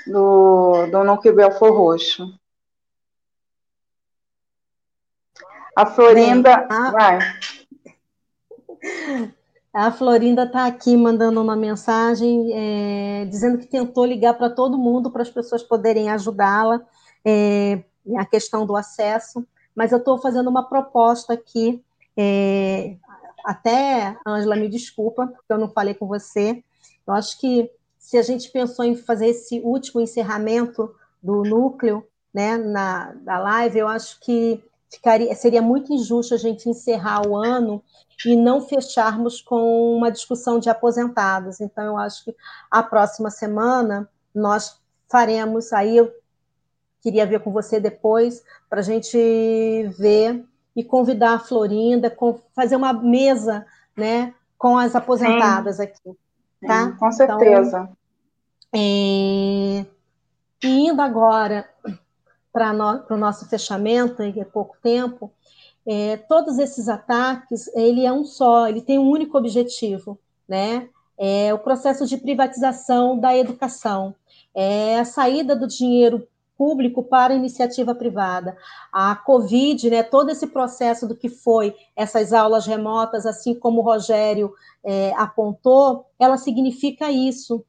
[0.07, 2.33] do, do Núcleo Belfor Roxo.
[5.75, 6.57] A Florinda.
[6.57, 6.91] Bem, a...
[6.91, 7.19] Vai.
[9.77, 15.11] A Florinda está aqui mandando uma mensagem é, dizendo que tentou ligar para todo mundo
[15.11, 16.79] para as pessoas poderem ajudá-la
[17.25, 17.83] é,
[18.15, 19.45] a questão do acesso,
[19.75, 21.83] mas eu estou fazendo uma proposta aqui.
[22.15, 22.95] É,
[23.43, 26.63] até, Ângela, me desculpa, porque eu não falei com você.
[27.07, 32.57] Eu acho que se a gente pensou em fazer esse último encerramento do núcleo né,
[32.57, 37.83] na, da live, eu acho que ficaria, seria muito injusto a gente encerrar o ano
[38.25, 41.59] e não fecharmos com uma discussão de aposentados.
[41.59, 42.35] Então, eu acho que
[42.69, 44.79] a próxima semana nós
[45.09, 46.13] faremos, aí eu
[47.01, 49.17] queria ver com você depois, para a gente
[49.97, 50.43] ver
[50.75, 52.15] e convidar a Florinda,
[52.53, 53.65] fazer uma mesa
[53.95, 55.83] né, com as aposentadas Sim.
[55.83, 56.17] aqui.
[56.65, 56.91] Tá?
[56.93, 57.77] com certeza.
[57.77, 57.97] Então,
[58.73, 59.85] é...
[60.63, 61.69] E indo agora
[62.51, 65.31] para no, o nosso fechamento, que é pouco tempo,
[65.85, 70.17] é, todos esses ataques, ele é um só, ele tem um único objetivo,
[70.47, 70.89] né?
[71.17, 74.15] É o processo de privatização da educação,
[74.53, 78.57] é a saída do dinheiro público para iniciativa privada.
[78.91, 83.83] A Covid, né, todo esse processo do que foi essas aulas remotas, assim como o
[83.83, 84.53] Rogério
[84.83, 87.63] é, apontou, ela significa isso.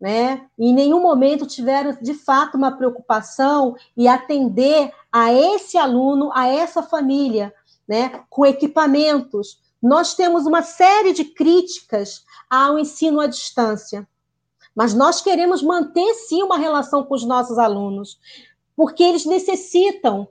[0.00, 0.46] Né?
[0.58, 6.82] Em nenhum momento tiveram, de fato, uma preocupação e atender a esse aluno, a essa
[6.82, 7.52] família,
[7.86, 9.60] né, com equipamentos.
[9.82, 14.08] Nós temos uma série de críticas ao ensino à distância.
[14.80, 18.18] Mas nós queremos manter sim uma relação com os nossos alunos,
[18.74, 20.26] porque eles necessitam.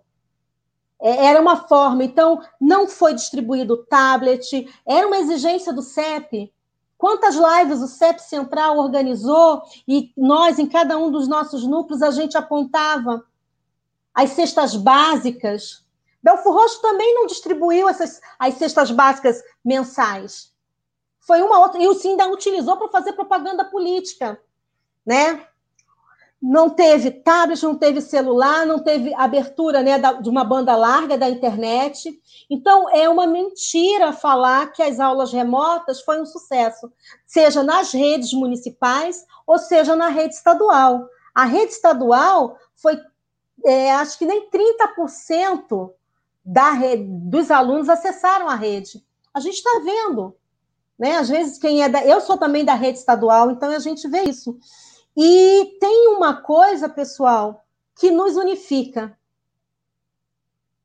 [1.00, 6.52] É, era uma forma, então não foi distribuído o tablet, era uma exigência do CEP.
[6.98, 12.10] Quantas lives o CEP Central organizou e nós, em cada um dos nossos núcleos, a
[12.10, 13.24] gente apontava
[14.16, 15.86] as cestas básicas.
[16.24, 20.52] Belfor Roxo também não distribuiu essas, as cestas básicas mensais.
[21.20, 21.82] Foi uma outra.
[21.82, 24.40] E o Sim ainda utilizou para fazer propaganda política,
[25.06, 25.46] né?
[26.42, 31.30] Não teve tablet, não teve celular, não teve abertura né, de uma banda larga da
[31.30, 32.18] internet.
[32.50, 36.90] Então, é uma mentira falar que as aulas remotas foi um sucesso,
[37.26, 41.10] seja nas redes municipais ou seja na rede estadual.
[41.36, 42.98] A rede estadual foi,
[43.66, 45.92] é, acho que nem 30%
[46.44, 49.06] da rede, dos alunos acessaram a rede.
[49.34, 50.36] A gente está vendo
[51.00, 51.18] né?
[51.18, 52.04] Às vezes, quem é da.
[52.06, 54.60] Eu sou também da rede estadual, então a gente vê isso.
[55.16, 57.64] E tem uma coisa, pessoal,
[57.98, 59.18] que nos unifica,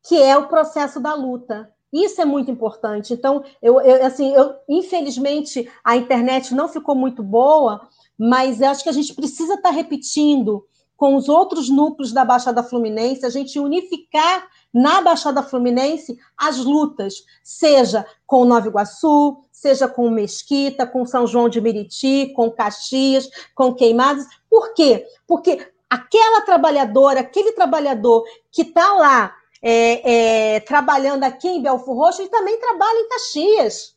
[0.07, 1.70] que é o processo da luta.
[1.93, 3.12] Isso é muito importante.
[3.12, 7.89] Então, eu, eu, assim, eu, infelizmente, a internet não ficou muito boa,
[8.19, 10.65] mas eu acho que a gente precisa estar repetindo
[10.97, 17.24] com os outros núcleos da Baixada Fluminense, a gente unificar na Baixada Fluminense as lutas,
[17.43, 23.74] seja com Nova Iguaçu, seja com Mesquita, com São João de Meriti, com Caxias, com
[23.74, 24.27] Queimados.
[24.51, 25.07] Por quê?
[25.27, 32.20] Porque aquela trabalhadora, aquele trabalhador que está lá é, é, trabalhando aqui em Belfort Roxo,
[32.20, 33.97] ele também trabalha em Caxias.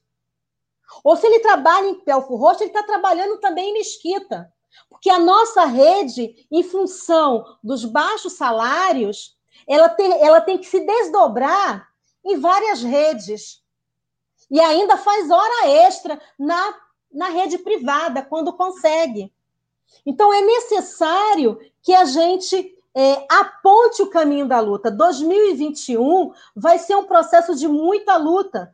[1.03, 4.49] Ou se ele trabalha em Belfort Roxo, ele está trabalhando também em Mesquita.
[4.89, 9.35] Porque a nossa rede, em função dos baixos salários,
[9.67, 11.89] ela tem, ela tem que se desdobrar
[12.23, 13.61] em várias redes.
[14.49, 16.75] E ainda faz hora extra na,
[17.11, 19.31] na rede privada, quando consegue.
[20.05, 24.91] Então, é necessário que a gente é, aponte o caminho da luta.
[24.91, 28.73] 2021 vai ser um processo de muita luta.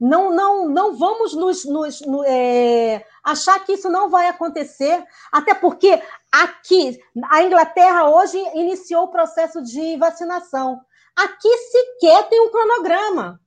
[0.00, 5.54] Não, não, não vamos nos, nos, no, é, achar que isso não vai acontecer, até
[5.54, 6.00] porque
[6.30, 7.00] Aqui,
[7.30, 10.80] a Inglaterra hoje iniciou o processo de vacinação.
[11.16, 13.40] Aqui sequer tem um cronograma.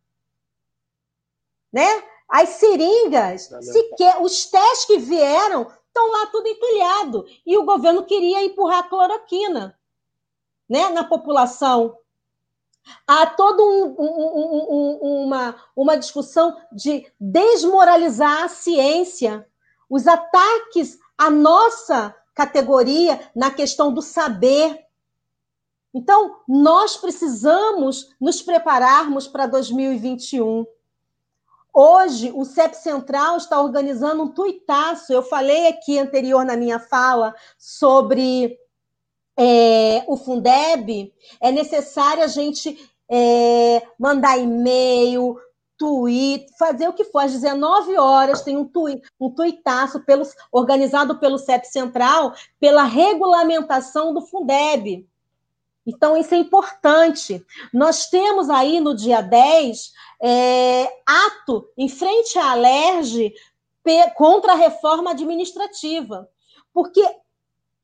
[1.72, 2.04] Né?
[2.28, 7.26] As seringas, sequer, os testes que vieram estão lá tudo entulhado.
[7.46, 9.78] E o governo queria empurrar cloroquina
[10.70, 11.98] né, na população.
[13.06, 19.48] Há toda um, um, um, uma, uma discussão de desmoralizar a ciência,
[19.90, 24.80] os ataques à nossa categoria na questão do saber.
[25.94, 30.66] Então, nós precisamos nos prepararmos para 2021.
[31.74, 35.14] Hoje, o CEP Central está organizando um tuitaço.
[35.14, 38.58] Eu falei aqui anterior na minha fala sobre
[39.38, 41.14] é, o Fundeb.
[41.40, 42.78] É necessário a gente
[43.10, 45.38] é, mandar e-mail,
[45.78, 47.20] tweet, fazer o que for.
[47.20, 50.04] Às 19 horas tem um, tweet, um tuitaço
[50.52, 55.08] organizado pelo CEP Central pela regulamentação do Fundeb.
[55.94, 57.46] Então, isso é importante.
[57.74, 59.92] Nós temos aí no dia 10
[60.22, 63.34] é, ato em frente à Alerj
[64.16, 66.30] contra a reforma administrativa.
[66.74, 67.02] Porque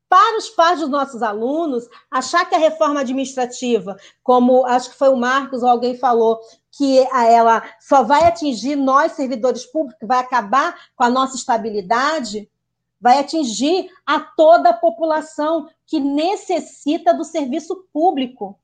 [0.08, 5.10] para os pais dos nossos alunos, achar que a reforma administrativa, como acho que foi
[5.10, 6.40] o Marcos ou alguém falou,
[6.72, 12.48] que ela só vai atingir nós, servidores públicos, vai acabar com a nossa estabilidade,
[13.00, 18.58] vai atingir a toda a população que necessita do serviço público.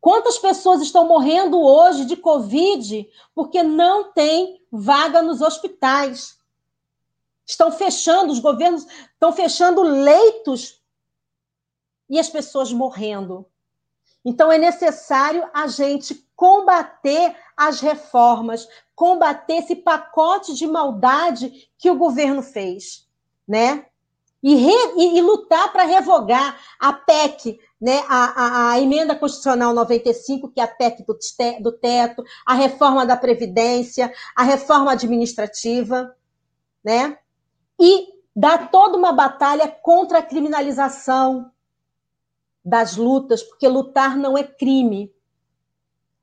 [0.00, 6.38] Quantas pessoas estão morrendo hoje de Covid porque não tem vaga nos hospitais?
[7.44, 10.80] Estão fechando, os governos estão fechando leitos
[12.08, 13.46] e as pessoas morrendo.
[14.24, 18.68] Então é necessário a gente combater as reformas,
[18.98, 23.08] combater esse pacote de maldade que o governo fez,
[23.46, 23.86] né?
[24.42, 28.02] E, re, e, e lutar para revogar a PEC, né?
[28.08, 31.16] A, a, a, emenda constitucional 95, que é a PEC do,
[31.60, 36.12] do teto, a reforma da Previdência, a reforma administrativa,
[36.82, 37.18] né?
[37.78, 41.52] E dar toda uma batalha contra a criminalização
[42.64, 45.14] das lutas, porque lutar não é crime.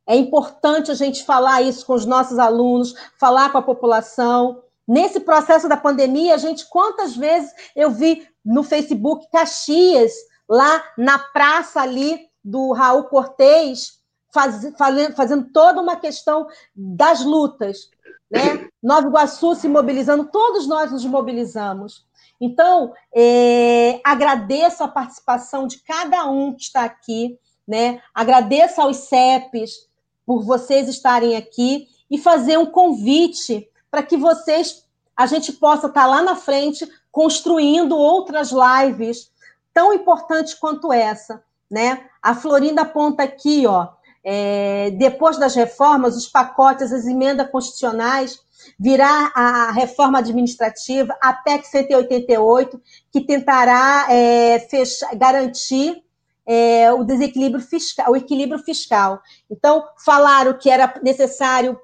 [0.08, 4.62] É importante a gente falar isso com os nossos alunos, falar com a população.
[4.88, 10.14] Nesse processo da pandemia, a gente, quantas vezes eu vi no Facebook Caxias,
[10.48, 14.00] lá na praça ali do Raul Cortez,
[14.32, 17.90] faz, fazendo, fazendo toda uma questão das lutas.
[18.30, 18.68] Né?
[18.84, 22.06] Nova Iguaçu se mobilizando, todos nós nos mobilizamos.
[22.40, 28.02] Então, é, agradeço a participação de cada um que está aqui, né?
[28.14, 29.88] agradeço aos CEPs,
[30.26, 34.84] por vocês estarem aqui e fazer um convite para que vocês,
[35.16, 39.32] a gente possa estar lá na frente construindo outras lives
[39.74, 42.06] tão importantes quanto essa, né?
[42.22, 43.90] A Florinda aponta aqui, ó,
[44.24, 48.40] é, depois das reformas, os pacotes, as emendas constitucionais,
[48.80, 52.82] virá a reforma administrativa, a PEC 188,
[53.12, 56.04] que tentará é, fechar, garantir
[56.46, 59.22] é, o desequilíbrio fiscal, o equilíbrio fiscal.
[59.50, 61.80] Então, falaram que era necessário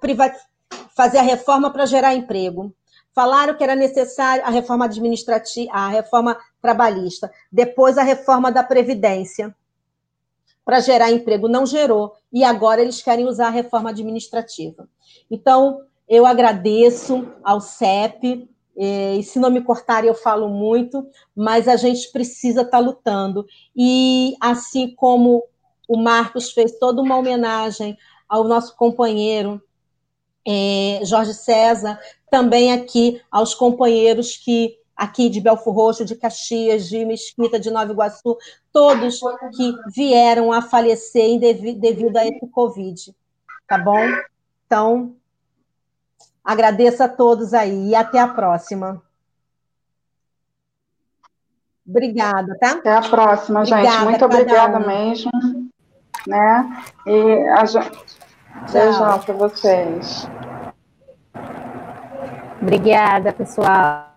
[0.95, 2.73] fazer a reforma para gerar emprego.
[3.13, 7.31] Falaram que era necessário a reforma administrativa, a reforma trabalhista.
[7.51, 9.53] Depois, a reforma da Previdência
[10.63, 11.47] para gerar emprego.
[11.47, 12.15] Não gerou.
[12.31, 14.87] E agora eles querem usar a reforma administrativa.
[15.29, 18.49] Então, eu agradeço ao CEP,
[18.83, 23.45] e se não me cortarem, eu falo muito, mas a gente precisa estar tá lutando.
[23.75, 25.43] E assim como
[25.87, 27.95] o Marcos fez toda uma homenagem
[28.27, 29.61] ao nosso companheiro
[30.47, 31.99] é, Jorge César,
[32.29, 37.91] também aqui aos companheiros que aqui de Belfor Roxo, de Caxias, de Mesquita, de Nova
[37.91, 38.37] Iguaçu,
[38.71, 39.19] todos
[39.55, 43.15] que vieram a falecer devido a esse Covid,
[43.67, 43.99] tá bom?
[44.65, 45.15] Então,
[46.43, 49.01] Agradeço a todos aí e até a próxima.
[51.87, 52.71] Obrigada, tá?
[52.71, 54.03] Até a próxima, obrigada, gente.
[54.03, 54.87] Muito obrigada um.
[54.87, 55.31] mesmo.
[56.27, 56.83] Né?
[57.05, 58.21] E a gente...
[58.71, 60.27] Beijão para vocês.
[62.61, 64.11] Obrigada, pessoal.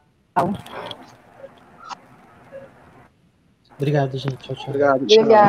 [3.76, 4.36] Obrigado, gente.
[4.36, 4.68] Tchau, tchau.
[4.68, 5.22] Obrigado, tchau.
[5.22, 5.42] Obrigada.